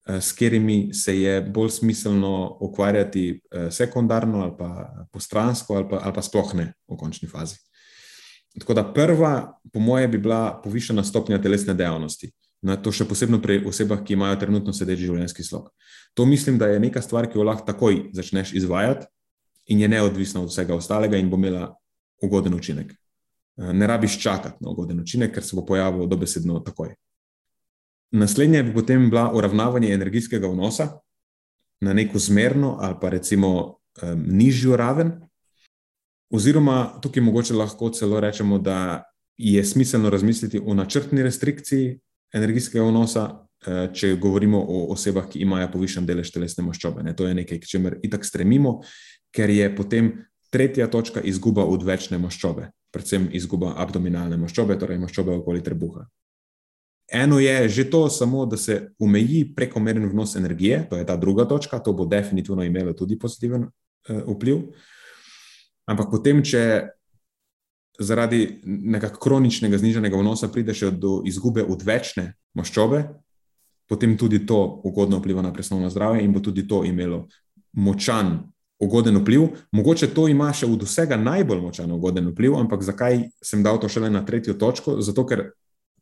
[0.07, 6.13] s katerimi se je bolj smiselno ukvarjati eh, sekundarno ali pa postransko, ali pa, ali
[6.13, 7.55] pa sploh ne v končni fazi.
[8.59, 12.31] Tako da prva, po moje, bi bila povišena stopnja telesne dejavnosti.
[12.61, 15.69] Na to še posebno pri osebah, ki imajo trenutno sedeči življenjski slog.
[16.13, 19.07] To mislim, da je neka stvar, ki jo lahko takoj začneš izvajati
[19.71, 21.71] in je neodvisna od vsega ostalega in bo imela
[22.21, 22.91] ugoden učinek.
[22.91, 26.93] Eh, ne rabiš čakati na ugoden učinek, ker se bo pojavil dobesedno takoj.
[28.11, 30.87] Naslednja bi potem bila uravnavanje energijskega vnosa
[31.81, 35.11] na neko zmerno ali pa recimo um, nižjo raven.
[36.29, 39.03] Oziroma, tukaj mogoče lahko celo rečemo, da
[39.37, 41.99] je smiselno razmisliti o načrtni restrikciji
[42.33, 43.23] energijskega vnosa,
[43.67, 47.03] uh, če govorimo o osebah, ki imajo povišen delež telesne maščobe.
[47.03, 47.15] Ne?
[47.15, 48.81] To je nekaj, k čemer itak stremimo,
[49.31, 50.13] ker je potem
[50.51, 56.05] tretja točka izguba odvečne maščobe, predvsem izguba abdominalne maščobe, torej maščobe okoli trebuha.
[57.11, 61.45] Eno je že to, samo da se omeji prekomeren vnos energije, to je ta druga
[61.45, 64.61] točka, to bo definitivno imelo tudi pozitiven uh, vpliv.
[65.85, 66.87] Ampak potem, če
[67.99, 73.03] zaradi nekakšnega kroničnega znižanega vnosa pride še do izgube odvečne maščobe,
[73.91, 77.27] potem tudi to ugodno vpliva na presnovno zdravje in bo tudi to imelo
[77.75, 78.39] močan,
[78.81, 79.47] ugoden vpliv.
[79.71, 83.89] Mogoče to ima še od vsega najbolj močan ugoden vpliv, ampak zakaj sem dal to
[83.91, 84.97] šele na tretjo točko?
[85.05, 85.51] Zato, ker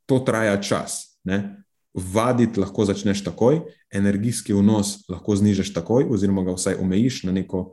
[0.10, 1.20] to traja čas.
[1.24, 1.62] Ne?
[1.94, 3.62] Vaditi lahko začneš takoj,
[3.94, 7.70] energijski vnos lahko znižaš takoj, oziroma ga vsaj omejiš na neko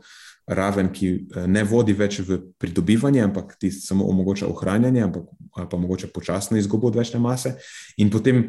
[0.47, 5.27] raven, ki eh, ne vodi več v pridobivanje, ampak ti samo omogoča ohranjanje, ampak,
[5.57, 7.57] ali pa mogoče počasno izgubo odvečne mase.
[7.99, 8.47] In potem,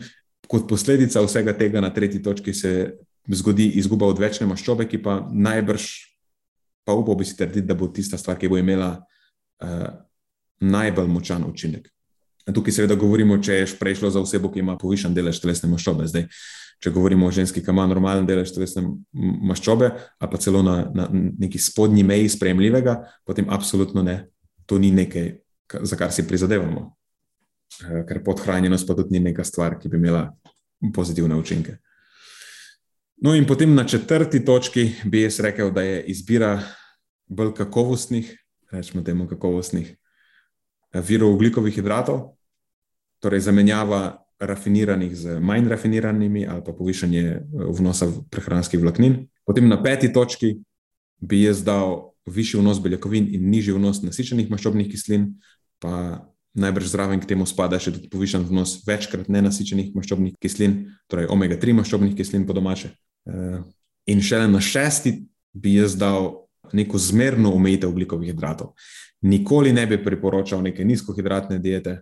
[0.47, 2.73] kot posledica vsega tega, na tretji točki se
[3.27, 5.87] zgodi izguba odvečne maščobe, ki pa najbrž,
[6.87, 9.89] pa upam bi si trditi, da bo tista stvar, ki bo imela uh,
[10.63, 11.89] najbolj močan učinek.
[12.53, 16.05] Tukaj seveda govorimo, če je prešlo za osebo, ki ima povišen delež telesne maščobe.
[16.07, 16.27] Zdaj,
[16.83, 18.85] če govorimo o ženski, ki ima normalen delež telesne
[19.49, 19.89] maščobe,
[20.19, 24.21] ali pa celo na, na neki spodnji meji sprejemljivega, potem absolutno ne.
[24.67, 25.33] To ni nekaj,
[25.83, 26.85] za kar si prizadevamo.
[27.83, 30.29] Eh, ker podhranjenost pa tudi ni neka stvar, ki bi imela
[30.95, 31.77] pozitivne učinke.
[33.25, 36.61] No, in potem na četrti točki bi jaz rekel, da je izbira
[37.27, 38.29] bolj kakovostnih,
[38.71, 42.36] rečemo temu kakovostnih eh, virov ugljikovih hidratov,
[43.27, 47.41] torej zamenjava rafiniranih z manj rafiniranimi ali pa povišanje eh,
[47.79, 49.25] vnosa prehranskih vlaknin.
[49.45, 50.55] Potem na peti točki
[51.19, 55.33] bi jaz dal višji vnos beljakovin in nižji vnos nasičenih maščobnih kislin,
[55.83, 56.23] pa
[56.55, 60.79] najbrž zraven k temu spada še tudi povišen vnos večkrat nenasičenih maščobnih kislin,
[61.11, 62.93] torej omega-3 maščobnih kislin po domače.
[63.27, 63.59] Eh,
[64.07, 65.17] in šele na šesti
[65.53, 68.75] bi jaz dal neko zmerno omejitev ugljikovih hidratov.
[69.21, 72.01] Nikoli ne bi priporočal neke nizkohidratne diete,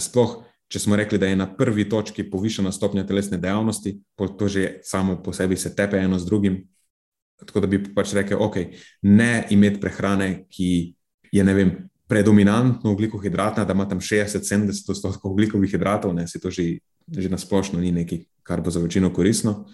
[0.00, 0.40] sploh,
[0.70, 5.18] če smo rekli, da je na prvi točki povišena stopnja telesne dejavnosti, to že samo
[5.22, 6.68] po sebi se tepe eno z drugim.
[7.40, 8.56] tako da bi pač rekel, ok,
[9.02, 10.94] ne imeti prehrane, ki
[11.32, 11.70] je, ne vem,
[12.08, 17.80] predominantno ugljikohidratna, da ima tam 60-70 odstotkov ugljikovih hidratov, ne, to že, že na splošno
[17.80, 19.64] ni nekaj, kar bo za večino koristno.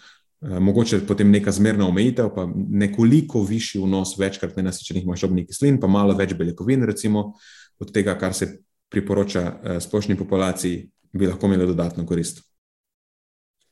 [0.40, 5.88] Uh, mogoče potem neka zmerna omejitev, pa nekoliko višji vnos večkrat nenasičenih maščobnih kislin, pa
[5.88, 7.32] malo več beljakovin, recimo
[7.80, 8.58] od tega, kar se
[8.88, 12.42] priporoča uh, splošni populaciji, bi lahko imeli dodatno korist.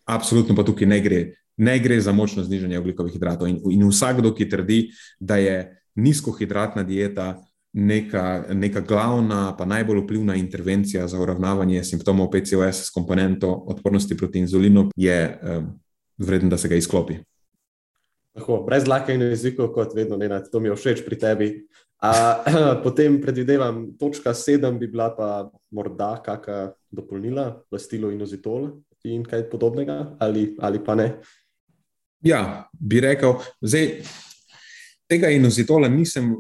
[0.04, 1.24] Absolutno pa tukaj ne gre,
[1.56, 3.48] ne gre za močno znižanje ugljikovih hidratov.
[3.48, 4.78] In, in vsakdo, ki trdi,
[5.20, 5.58] da je
[5.94, 7.34] nizkohidratna dieta
[7.72, 14.38] neka, neka glavna, pa najbolj vplivna intervencija za uravnavanje simptomov PCOS s komponento odpornosti proti
[14.38, 15.70] inzulinu, je um,
[16.18, 17.18] vreden, da se ga izklopi.
[18.35, 21.49] Tako, brez laka in jezikov, kot vedno, ne, to mi je všeč pri tebi.
[22.03, 22.11] A,
[22.85, 25.28] potem predvidevam, točka sedem bi bila pa
[25.70, 28.68] morda kakšna dopolnila, vlastilo in ozitol
[29.05, 31.09] in kaj podobnega, ali, ali pa ne.
[32.24, 34.01] Ja, bi rekel, zdaj
[35.11, 36.32] tega inozitola nisem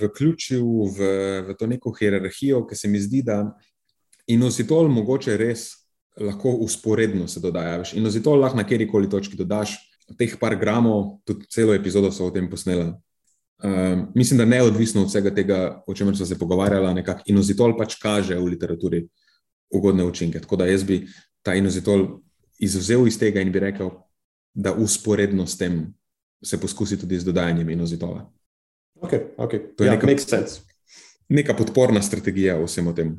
[0.00, 0.64] vključil
[0.94, 1.08] v,
[1.48, 3.40] v to neko hierarhijo, ker se mi zdi, da
[4.30, 5.72] inozitol mogoče res
[6.20, 7.82] lahko usporedno se dodaja.
[7.98, 9.74] Inozitol lahko na kjerkoli točki dodaš,
[10.18, 12.92] teh par gramov, tudi celo epizodo so o tem posneli.
[13.64, 17.96] Um, mislim, da neodvisno od vsega tega, o čemer smo se pogovarjali, nekako inozitol pač
[18.02, 19.04] kaže v literaturi
[19.72, 20.40] ugodne učinke.
[20.40, 21.06] Tako da jaz bi
[21.42, 22.20] ta inozitol
[22.58, 23.90] izvzel iz tega in bi rekel,
[24.54, 25.94] da usporedno s tem
[26.44, 28.30] se poskusi tudi z dodajanjem inozitola.
[29.00, 29.74] Okay, okay.
[29.76, 30.44] To je ja, neka,
[31.28, 33.16] neka podporna strategija vsemu temu.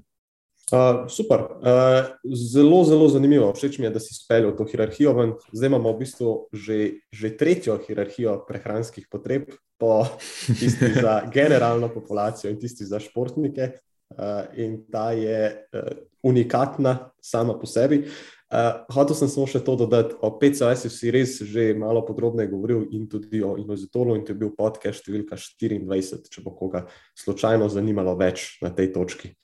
[0.72, 3.51] Uh, super, uh, zelo, zelo zanimivo.
[3.53, 5.13] Všeč mi je, da si speljal to hierarhijo.
[5.13, 5.34] Ven.
[5.53, 6.78] Zdaj imamo v bistvu že,
[7.13, 10.07] že tretjo hierarhijo prehranskih potreb, po
[10.59, 13.78] tisti za generalno populacijo in tisti za športnike.
[14.09, 18.05] Uh, in ta je uh, unikatna sama po sebi.
[18.49, 20.18] Uh, hotel sem samo še to dodati.
[20.26, 24.41] O PCOS-u si res že malo podrobneje govoril in tudi o inozitolu, in to je
[24.41, 26.88] bil podcast številka 24, če bo koga
[27.22, 29.36] slučajno zanimalo več na tej točki.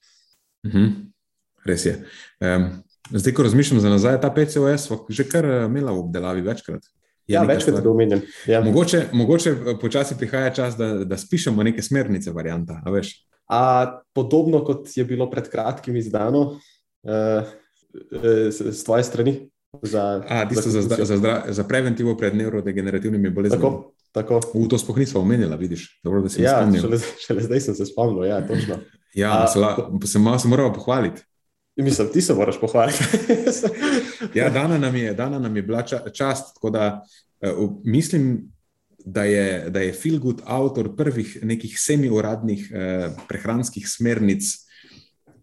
[0.63, 0.83] Uh mhm.
[0.83, 0.91] -huh.
[1.65, 2.03] Res je.
[2.39, 6.41] Um, zdaj, ko razmišljam za nazaj, ta PCOS je že kar eh, imela v obdelavi
[6.41, 6.83] večkrat.
[7.27, 8.21] Je ja, večkrat je to omenjen.
[8.47, 8.61] Ja.
[8.61, 12.81] Mogoče, mogoče eh, počasi prihaja čas, da, da spišemo neke smernice, varianta.
[12.85, 13.01] A
[13.47, 16.39] a, podobno kot je bilo pred kratkim izdano.
[17.03, 17.47] Uh,
[18.51, 19.49] z tvoje strani.
[19.81, 23.61] Za, A, za, za, za, za, za preventivo pred neurodegenerativnimi boleznimi.
[23.61, 24.39] Tako, tako.
[24.53, 26.01] V to spoh nismo omenili, vidiš.
[26.03, 28.25] Dobro, ja, šele, šele zdaj sem se spomnil.
[28.25, 28.41] Ja,
[29.13, 31.21] ja, A, se, la, se malo se moramo pohvaliti.
[31.75, 33.03] Mislim, ti se moraš pohvaliti.
[34.39, 37.01] ja, dana nam, je, dana nam je bila ča, čast, tako da
[37.41, 38.51] uh, mislim,
[39.05, 44.43] da je, da je Filgut avtor prvih nekih semi-uradnih uh, prehranskih smernic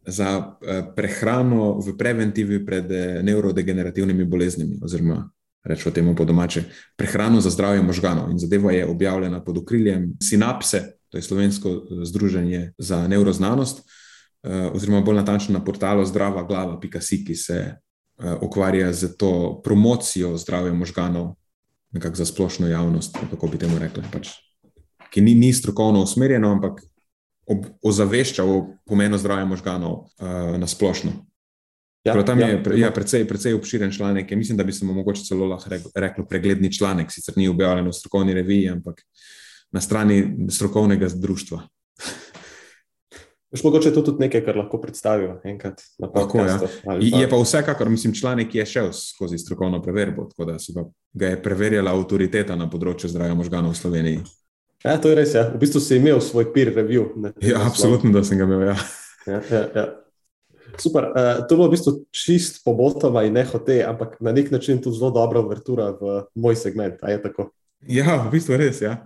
[0.08, 5.28] za eh, prehrano v preventivi pred eh, neurodegenerativnimi boleznimi, oziroma
[5.64, 6.64] rečemo temu po domače,
[6.96, 8.30] prehrano za zdravje možganov.
[8.30, 13.82] In zadeva je objavljena pod okriljem Synapse, to je slovensko eh, združenje za neuroznanost,
[14.48, 17.56] oziroma bolj natančno na portalu zdravaglava.si, ki se
[18.40, 21.32] ukvarja z to promocijo zdravja možganov,
[21.90, 24.02] nekako za splošno javnost, kako bi temu rekli.
[24.12, 24.28] Pač,
[25.11, 26.80] ki ni, ni strokovno usmerjeno, ampak
[27.48, 31.12] ob, ozavešča o pomenu zdravja možganov uh, na splošno.
[32.06, 34.30] Ja, tam ja, je pre, ja, precej, precej obširen članek.
[34.30, 37.92] Mislim, da bi se mu mogoče celo lahko rekel pregledni članek, sicer ni objavljen v
[37.92, 39.02] strokovni reviji, ampak
[39.72, 41.62] na strani strokovnega društva.
[43.50, 46.68] Veš, mogoče je to tudi nekaj, kar lahko predstavijo enkrat na podkastu.
[46.84, 47.20] Ja.
[47.20, 50.72] Je pa vsekakor, mislim, članek je šel skozi strokovno preverbo, tako da se
[51.12, 54.20] ga je preverjala avtoriteta na področju zdravja možganov v Sloveniji.
[54.84, 55.32] Ja, to je res.
[55.34, 55.48] Ja.
[55.54, 57.08] V bistvu si imel svoj peer review.
[57.42, 58.68] Ja, absolutno, da sem ga imel.
[58.68, 58.76] Ja.
[59.26, 59.86] Ja, ja, ja.
[60.78, 61.08] Super.
[61.10, 64.82] Uh, to je bilo v bistvu čist pobotoma in ne hote, ampak na nek način
[64.82, 67.00] tudi zelo dobra vrtura v moj segment.
[67.86, 68.80] Ja, v bistvu res.
[68.82, 69.04] Ja.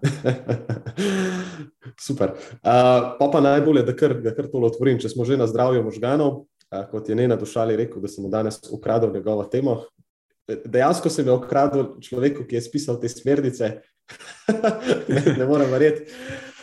[2.07, 2.33] Super.
[2.65, 5.01] Uh, pa pa najbolje, da kar, kar tole otvorim.
[5.03, 8.33] Če smo že na zdravju možganov, uh, kot je Nena dušali rekel, da sem mu
[8.33, 9.83] danes ukradel njegovo temo.
[10.49, 13.77] Dejansko sem jo ukradel človeku, ki je spisal te smernice
[15.13, 16.09] ne, ne morem verjeti.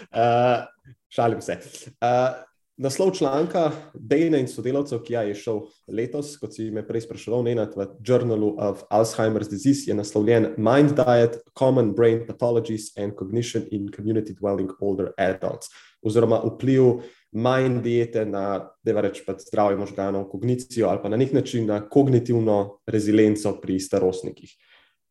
[0.10, 0.66] Uh,
[1.14, 1.58] šalim se.
[2.02, 2.42] Uh,
[2.80, 5.60] naslov članka Dejna in sodelavcev, ki je šel
[5.92, 10.96] letos, kot si me prej spraševal, ne v Journalu of Alzheimer's Disease, je naslovljen Mind
[10.96, 15.68] Diet, Common Brain Pathologies and Cognition in Community Dwelling Older Adults,
[16.02, 21.82] oziroma vpliv mind diete na reč, zdravje možganov, kognicijo ali pa na nek način na
[21.90, 24.56] kognitivno rezilienco pri starostnikih.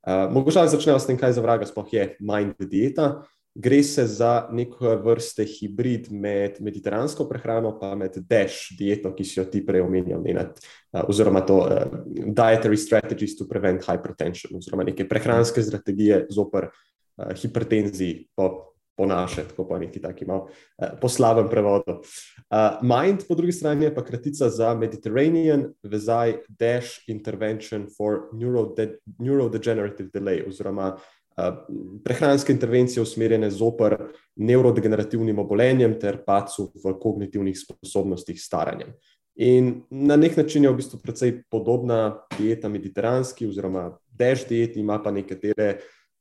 [0.09, 3.23] Uh, mogoče začnemo s tem, kaj za vraga sploh je mind dieta.
[3.59, 9.41] Gre se za neko vrste hibrid med mediteransko prehrano in med dash dieto, ki si
[9.41, 15.09] jo ti prej omenjal, uh, oziroma to uh, dietary strategies to prevent hypertension, oziroma neke
[15.09, 20.47] prehranske strategije zoper uh, hipertenziji, po, po naše, tako pa neki taki malo
[20.79, 21.99] uh, po slabem prevodu.
[22.47, 29.01] Uh, Mind, po drugi strani, je pa kratica za Mediterranean vezaj Dash Intervention for Neurode
[29.19, 31.18] Neurodegenerative Delay, oziroma uh,
[32.05, 33.97] prehranske intervencije usmerjene zoper
[34.37, 38.87] neurodegenerativnim obolenjem ter pacu v kognitivnih sposobnostih staranja.
[39.39, 44.99] In na nek način je v bistvu precej podobna dieta mediteranski, oziroma dež dieti, ima
[45.03, 45.77] pa nekatere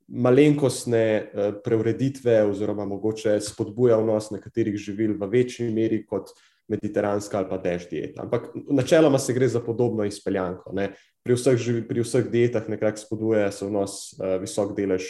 [0.08, 1.32] malenkostne
[1.64, 6.30] preureditve, oziroma mogoče spodbuja vnos nekaterih živil v večji meri kot
[6.68, 8.24] mediteranska ali pa dež dieta.
[8.24, 10.74] Ampak načeloma se gre za podobno izpeljanko.
[10.76, 10.92] Ne?
[11.24, 15.08] Pri vseh, pri vseh dietah nekako spodbuja se vnos uh, visok delež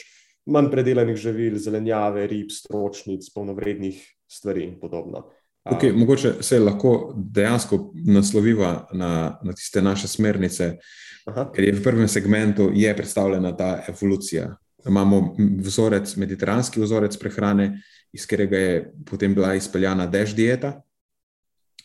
[0.47, 3.99] manj predelanih živil, zelenjave, rib, stročnic, polnovrednih
[4.31, 5.27] stvari in podobno.
[5.67, 10.77] Okay, mogoče se lahko dejansko nasloviva na, na tiste naše smernice,
[11.25, 11.49] Aha.
[11.55, 14.55] ker je v prvem segmentu predstavljena ta evolucija.
[14.87, 17.81] Imamo vzorec, mediteranski vzorec prehrane,
[18.13, 20.81] iz katerega je potem bila izpeljana dež dieta,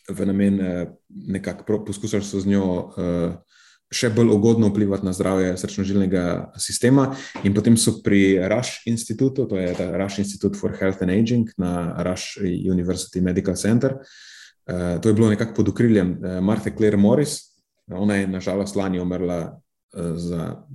[0.09, 2.93] v namen eh, nekako poskušali so z njo.
[2.97, 3.35] Uh,
[3.93, 7.11] še bolj ugodno vplivati na zdravje srčno-žilnega sistema.
[7.45, 12.01] In potem so pri Rush Institutu, to je Rush Institute for Health and Aging na
[12.01, 13.99] Rush University Medical Center.
[14.65, 17.53] Uh, to je bilo nekako pod okriljem Martha Claire Morris.
[17.91, 19.59] Ona je nažalost lani umrla
[20.17, 20.65] za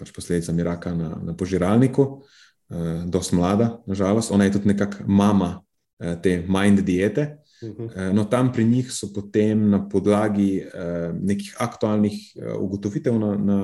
[0.00, 2.22] pač posledicami raka na, na požiralniku,
[3.04, 4.32] dosti mlada, nažalost.
[4.32, 5.58] Ona je tudi nekako mama
[6.22, 7.36] te mind diete.
[7.62, 7.88] Mhm.
[7.96, 13.34] Eh, no, tam pri njih so potem na podlagi eh, nekih aktualnih eh, ugotovitev na,
[13.36, 13.60] na,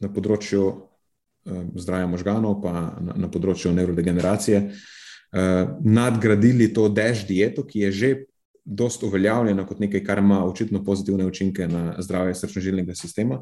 [0.00, 0.88] na področju
[1.74, 2.72] zdravja možganov, pa
[3.02, 4.58] na, na področju neurodegeneracije,
[5.82, 8.10] nadgradili to dež dieto, ki je že
[8.62, 13.40] dost uveljavljena kot nekaj, kar ima očitno pozitivne učinke na zdravje srčno-žilnega sistema,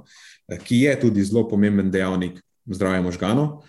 [0.65, 3.69] ki je tudi zelo pomemben dejavnik zdravja možganov.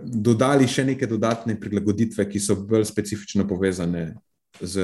[0.00, 4.14] Dodali še neke dodatne prilagoditve, ki so bolj specifično povezane
[4.60, 4.82] z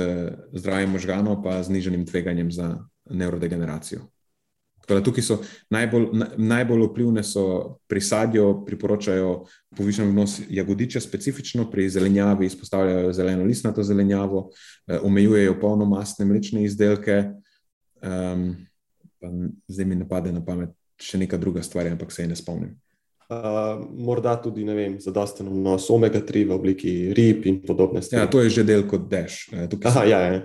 [0.53, 2.79] zdravjem možganov, pa zniženim tveganjem za
[3.11, 4.09] neurodegeneracijo.
[4.83, 5.39] Tukaj so
[5.71, 7.23] najbolj, najbolj vplivne
[7.89, 9.45] pri sadju, priporočajo
[9.77, 14.51] povišen vnos jagodiča, specifično pri zelenjavi izpostavljajo zeleno listnato zelenjavo,
[14.87, 17.25] eh, omejujejo polnomastne mlečne izdelke.
[18.03, 18.57] Um,
[19.69, 22.75] zdaj mi ne pade na pamet še neka druga stvar, ampak se je ne spomnim
[23.99, 28.25] morda tudi, ne vem, zadosten vnos omega-3 v obliki rib in podobne stvari.
[28.25, 29.49] Ja, to je že del kot dež.
[29.85, 30.43] Aha, ja, ja.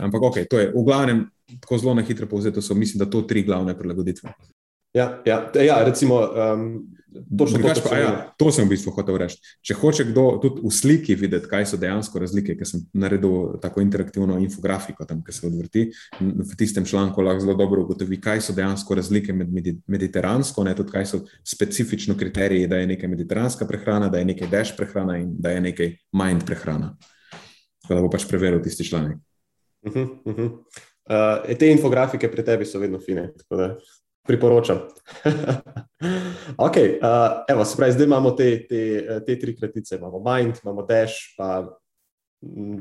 [0.00, 1.26] Ampak ok, to je v glavnem
[1.60, 4.32] tako zelo na hitro povzeto, so mislim, da to tri glavne prilagoditve.
[4.94, 6.20] Ja, ja, ja recimo.
[6.32, 6.94] Um,
[7.38, 9.38] Točno to, pa, ja, to sem v bistvu hotel reči.
[9.62, 13.82] Če hoče kdo tudi v sliki videti, kaj so dejansko razlike, ker sem naredil tako
[13.84, 15.84] interaktivno infografiko, tam, ki se odvrti,
[16.20, 19.52] v tistem članku lahko zelo dobro ugotovi, kaj so dejansko razlike med
[19.86, 24.50] mediteransko, ne tudi kaj so specifično kriteriji, da je nekaj mediteranska prehrana, da je nekaj
[24.50, 26.96] dež prehrana in da je nekaj mind prehrana.
[27.84, 29.20] Tako da bo pač preveril tisti članek.
[29.86, 30.50] Uh -huh, uh -huh.
[31.04, 33.32] Uh, te infografike pri tebi so vedno fine
[34.26, 34.78] priporočam.
[36.66, 39.96] okay, uh, evo, pravi, zdaj imamo te, te, te tri kratice.
[39.96, 41.62] Imamo Mind, imamo Dash, pa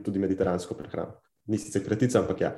[0.04, 1.20] tudi mediteransko prehrano.
[1.48, 2.56] Ni sicer kratica, ampak ja.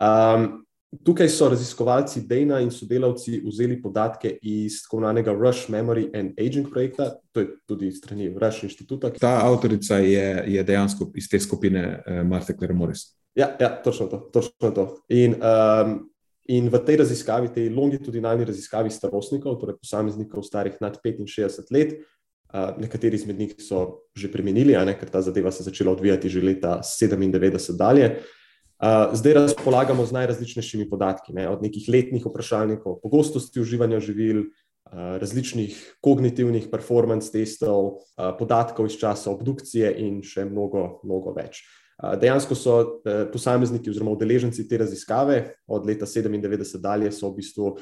[0.00, 0.66] Um,
[1.04, 6.68] tukaj so raziskovalci Dana in sodelavci vzeli podatke iz tako imenovanega Rush Memory and Aging
[6.70, 9.10] projekta, to je tudi strani Rush inštituta.
[9.20, 13.16] Ta avtorica je, je dejansko iz te skupine uh, Marta Claire Morris.
[13.34, 14.18] Ja, ja, točno to.
[14.32, 14.96] Točno to.
[15.08, 16.10] In um,
[16.48, 21.98] In v tej raziskavi, tej longitudinalni raziskavi starostnikov, torej posameznikov starih nad 65 let,
[22.78, 26.40] nekateri izmed njih so že premenili, ne, ker ta zadeva se je začela odvijati že
[26.40, 28.22] leta 97 dalje.
[29.12, 34.44] Zdaj razpolagamo z najrazličnejšimi podatki, ne, od nekih letnih vprašalnikov, pogostosti uživanja živil,
[34.92, 38.06] različnih kognitivnih performance testov,
[38.38, 41.64] podatkov iz časa obdukcije in še mnogo, mnogo več.
[41.96, 42.72] Dejansko so
[43.04, 47.76] e, posamezniki oziroma udeleženci te raziskave od leta 97 dalje v bistvu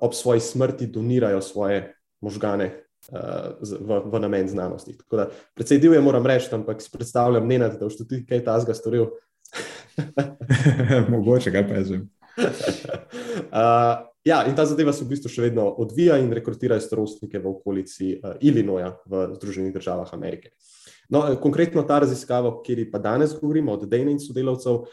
[0.00, 2.70] ob svoji smrti donirajo svoje možgane
[3.10, 4.96] v, v namen znanosti.
[4.98, 8.74] Tako da predvsej divje moram reči, ampak si predstavljam, ne, da boš tudi kaj tazga
[8.74, 9.06] storil.
[11.12, 12.08] Mogoče, kaj pa jaz vem.
[13.50, 17.48] Uh, ja, in ta zadeva se v bistvu še vedno odvija in rekrutira starostnike v
[17.50, 20.52] okolici uh, Illinoisa v Združenih državah Amerike.
[20.54, 20.79] Uh,
[21.10, 24.84] No, konkretno ta raziskava, o kateri pa danes govorimo, od Dejna in sodelavcev,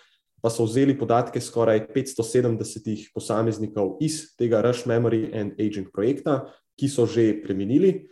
[0.41, 6.43] pa so vzeli podatke skoraj 570 posameznikov iz tega Rush Memory and Aging projekta,
[6.77, 8.07] ki so že preminili.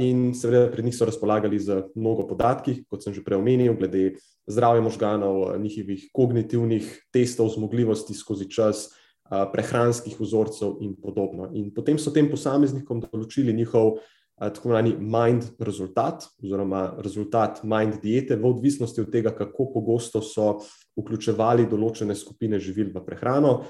[0.00, 4.16] In seveda pred njih so razpolagali z mnogo podatki, kot sem že prej omenil, glede
[4.48, 8.88] zdravja možganov, njihovih kognitivnih testov, zmogljivosti skozi čas,
[9.28, 11.50] prehranskih vzorcev in podobno.
[11.52, 14.00] In potem so tem posameznikom določili njihov
[14.38, 20.60] tako imenovani mind rezultat, oziroma rezultat mind diete, v odvisnosti od tega, kako pogosto so
[20.98, 23.60] vključevali določene skupine živil v prehrano.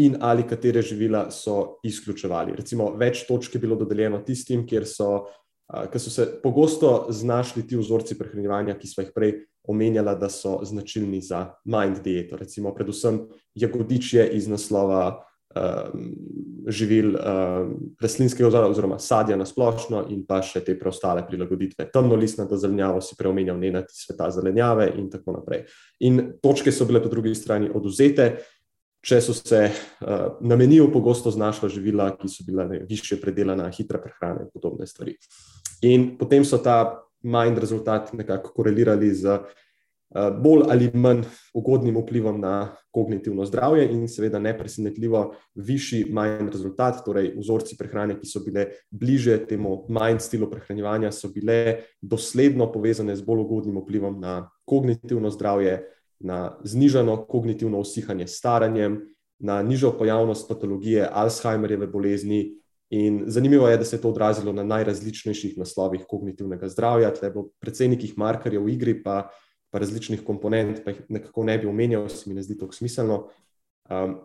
[0.00, 2.54] In ali katere živila so izključevali.
[2.56, 7.76] Recimo, več točk je bilo dodeljeno tistim, kjer so, uh, so se pogosto znašli ti
[7.76, 9.34] vzorci prehranevanja, ki smo jih prej
[9.68, 12.40] omenjali, da so značilni za mind dieto.
[12.40, 15.31] Recimo, predvsem jagodičje iz naslova um,
[16.66, 21.88] živil um, rastlinskega ozora, oziroma sadja na splošno, in pa še te preostale prilagoditve.
[21.92, 25.64] Temno listnato zelenjavo si preomenjal, ne na ti sveta zelenjave, in tako naprej.
[26.06, 28.32] In točke so bile po drugi strani oduzete.
[29.02, 33.66] Če so se uh, na meniju pogosto znašla živila, ki so bila ne, više predelana,
[33.74, 35.16] hitra prehrana in podobne stvari.
[35.82, 39.50] In potem so ta manj rezultat nekako korelirali z uh,
[40.14, 47.32] bolj ali manj ugodnim vplivom na kognitivno zdravje, in seveda nepresenetljivo višji manj rezultat, torej
[47.38, 53.24] vzorci prehrane, ki so bile bliže temu manj stilu prehranjevanja, so bile dosledno povezane z
[53.24, 55.80] bolj ugodnim vplivom na kognitivno zdravje,
[56.20, 59.00] na znižano kognitivno usihanje s staranjem,
[59.42, 62.58] na nižjo pojavnost patologije Alzheimerjeve bolezni.
[62.92, 67.46] In zanimivo je, da se je to odrazilo na najrazličnejših naslovih kognitivnega zdravja, tle bo
[67.60, 69.30] predvsej nekih markerjev v igri, pa
[69.72, 73.22] pa različnih komponent, pa jih nekako ne bi omenjal, se mi ne zdi tako smiselno.
[73.90, 74.18] Um,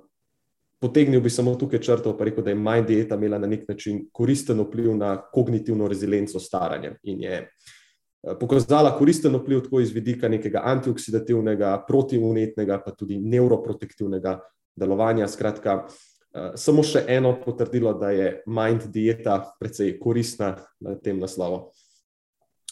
[0.80, 4.04] potegnil bi samo tukaj črto, pa rekel, da je manj dieta imela na nek način
[4.14, 10.30] koristen vpliv na kognitivno rezilenco staranja in je eh, pokazala koristen vpliv tako iz vidika
[10.30, 14.38] nekega antioksidativnega, protivnetnega, pa tudi neuroprotektivnega
[14.76, 15.28] delovanja.
[15.28, 21.70] Skratka, uh, samo še eno potrdilo, da je mind dieta precej koristna na tem naslovu.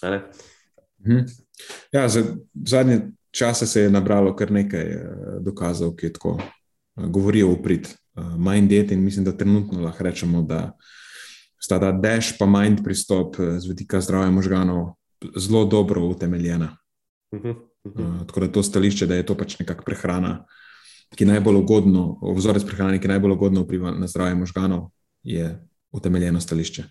[0.03, 1.44] Mhm.
[1.91, 2.23] Ja, za
[2.65, 3.01] zadnje
[3.31, 5.07] čase se je nabralo kar nekaj eh,
[5.39, 10.03] dokazov, ki tako eh, govorijo v prid eh, mind diet in mislim, da trenutno lahko
[10.03, 10.71] rečemo, da
[11.59, 14.93] sta ta dash pa mind pristop z vidika zdravja možganov
[15.35, 16.77] zelo dobro utemeljena.
[17.31, 18.27] Uh -huh, uh -huh.
[18.27, 20.45] Tako da to stališče, da je to pač nekakšna prehrana,
[21.15, 24.89] ki najbolj ugodno, vzorec prehrane, ki najbolj ugodno vpliva na zdravje možganov,
[25.23, 26.83] je utemeljeno stališče.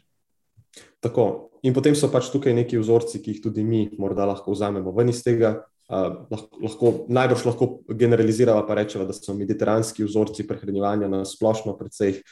[1.01, 4.93] Tako, In potem so pač tukaj neki vzorci, ki jih tudi mi morda lahko vzamemo
[4.97, 5.57] ven iz tega.
[5.85, 11.77] Uh, lahko, lahko, najbrž lahko generaliziramo, pa rečemo, da so mediteranski vzorci prehranevanja na splošno
[11.77, 12.23] precej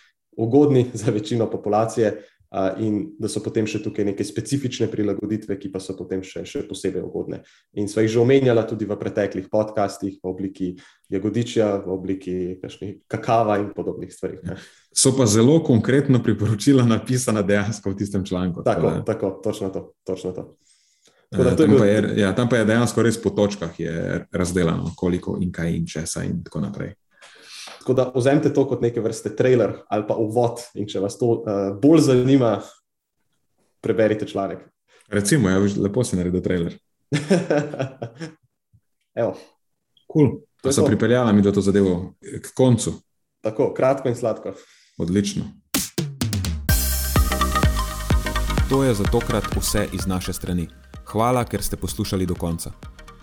[0.41, 2.15] ugodni za večino populacije,
[2.79, 6.65] in da so potem še tukaj neke specifične prilagoditve, ki pa so potem še, še
[6.69, 7.41] posebej ugodne.
[7.81, 10.69] In sva jih že omenjala tudi v preteklih podcastih, v obliki
[11.13, 12.37] jagodičja, v obliki
[13.09, 14.43] kakava in podobnih stvari.
[14.45, 14.59] Ne.
[14.93, 18.61] So pa zelo konkretno priporočila napisana dejansko v tistem članku.
[18.63, 19.89] Tako, tako, tako točno to.
[20.05, 20.51] Točno to.
[21.33, 21.79] Tam, bil...
[21.79, 23.73] pa je, ja, tam pa je dejansko res po točkah
[24.33, 26.93] razdeljeno, koliko in kaj in česa in tako naprej.
[27.83, 31.27] Tako da vzemite to kot neke vrste trailer ali pa uvod, in če vas to
[31.27, 32.61] uh, bolj zanima,
[33.83, 34.63] preberite članek.
[35.11, 36.79] Recimo, ja, lepo si naredil trailer.
[39.23, 39.35] Evo.
[40.13, 40.31] Cool.
[40.63, 42.93] Pa so pripeljali mi do to zadevo k koncu.
[43.43, 44.55] Tako, kratko in sladko.
[44.99, 45.43] Odlično.
[48.71, 50.69] To je za tokrat vse iz naše strani.
[51.05, 52.71] Hvala, ker ste poslušali do konca.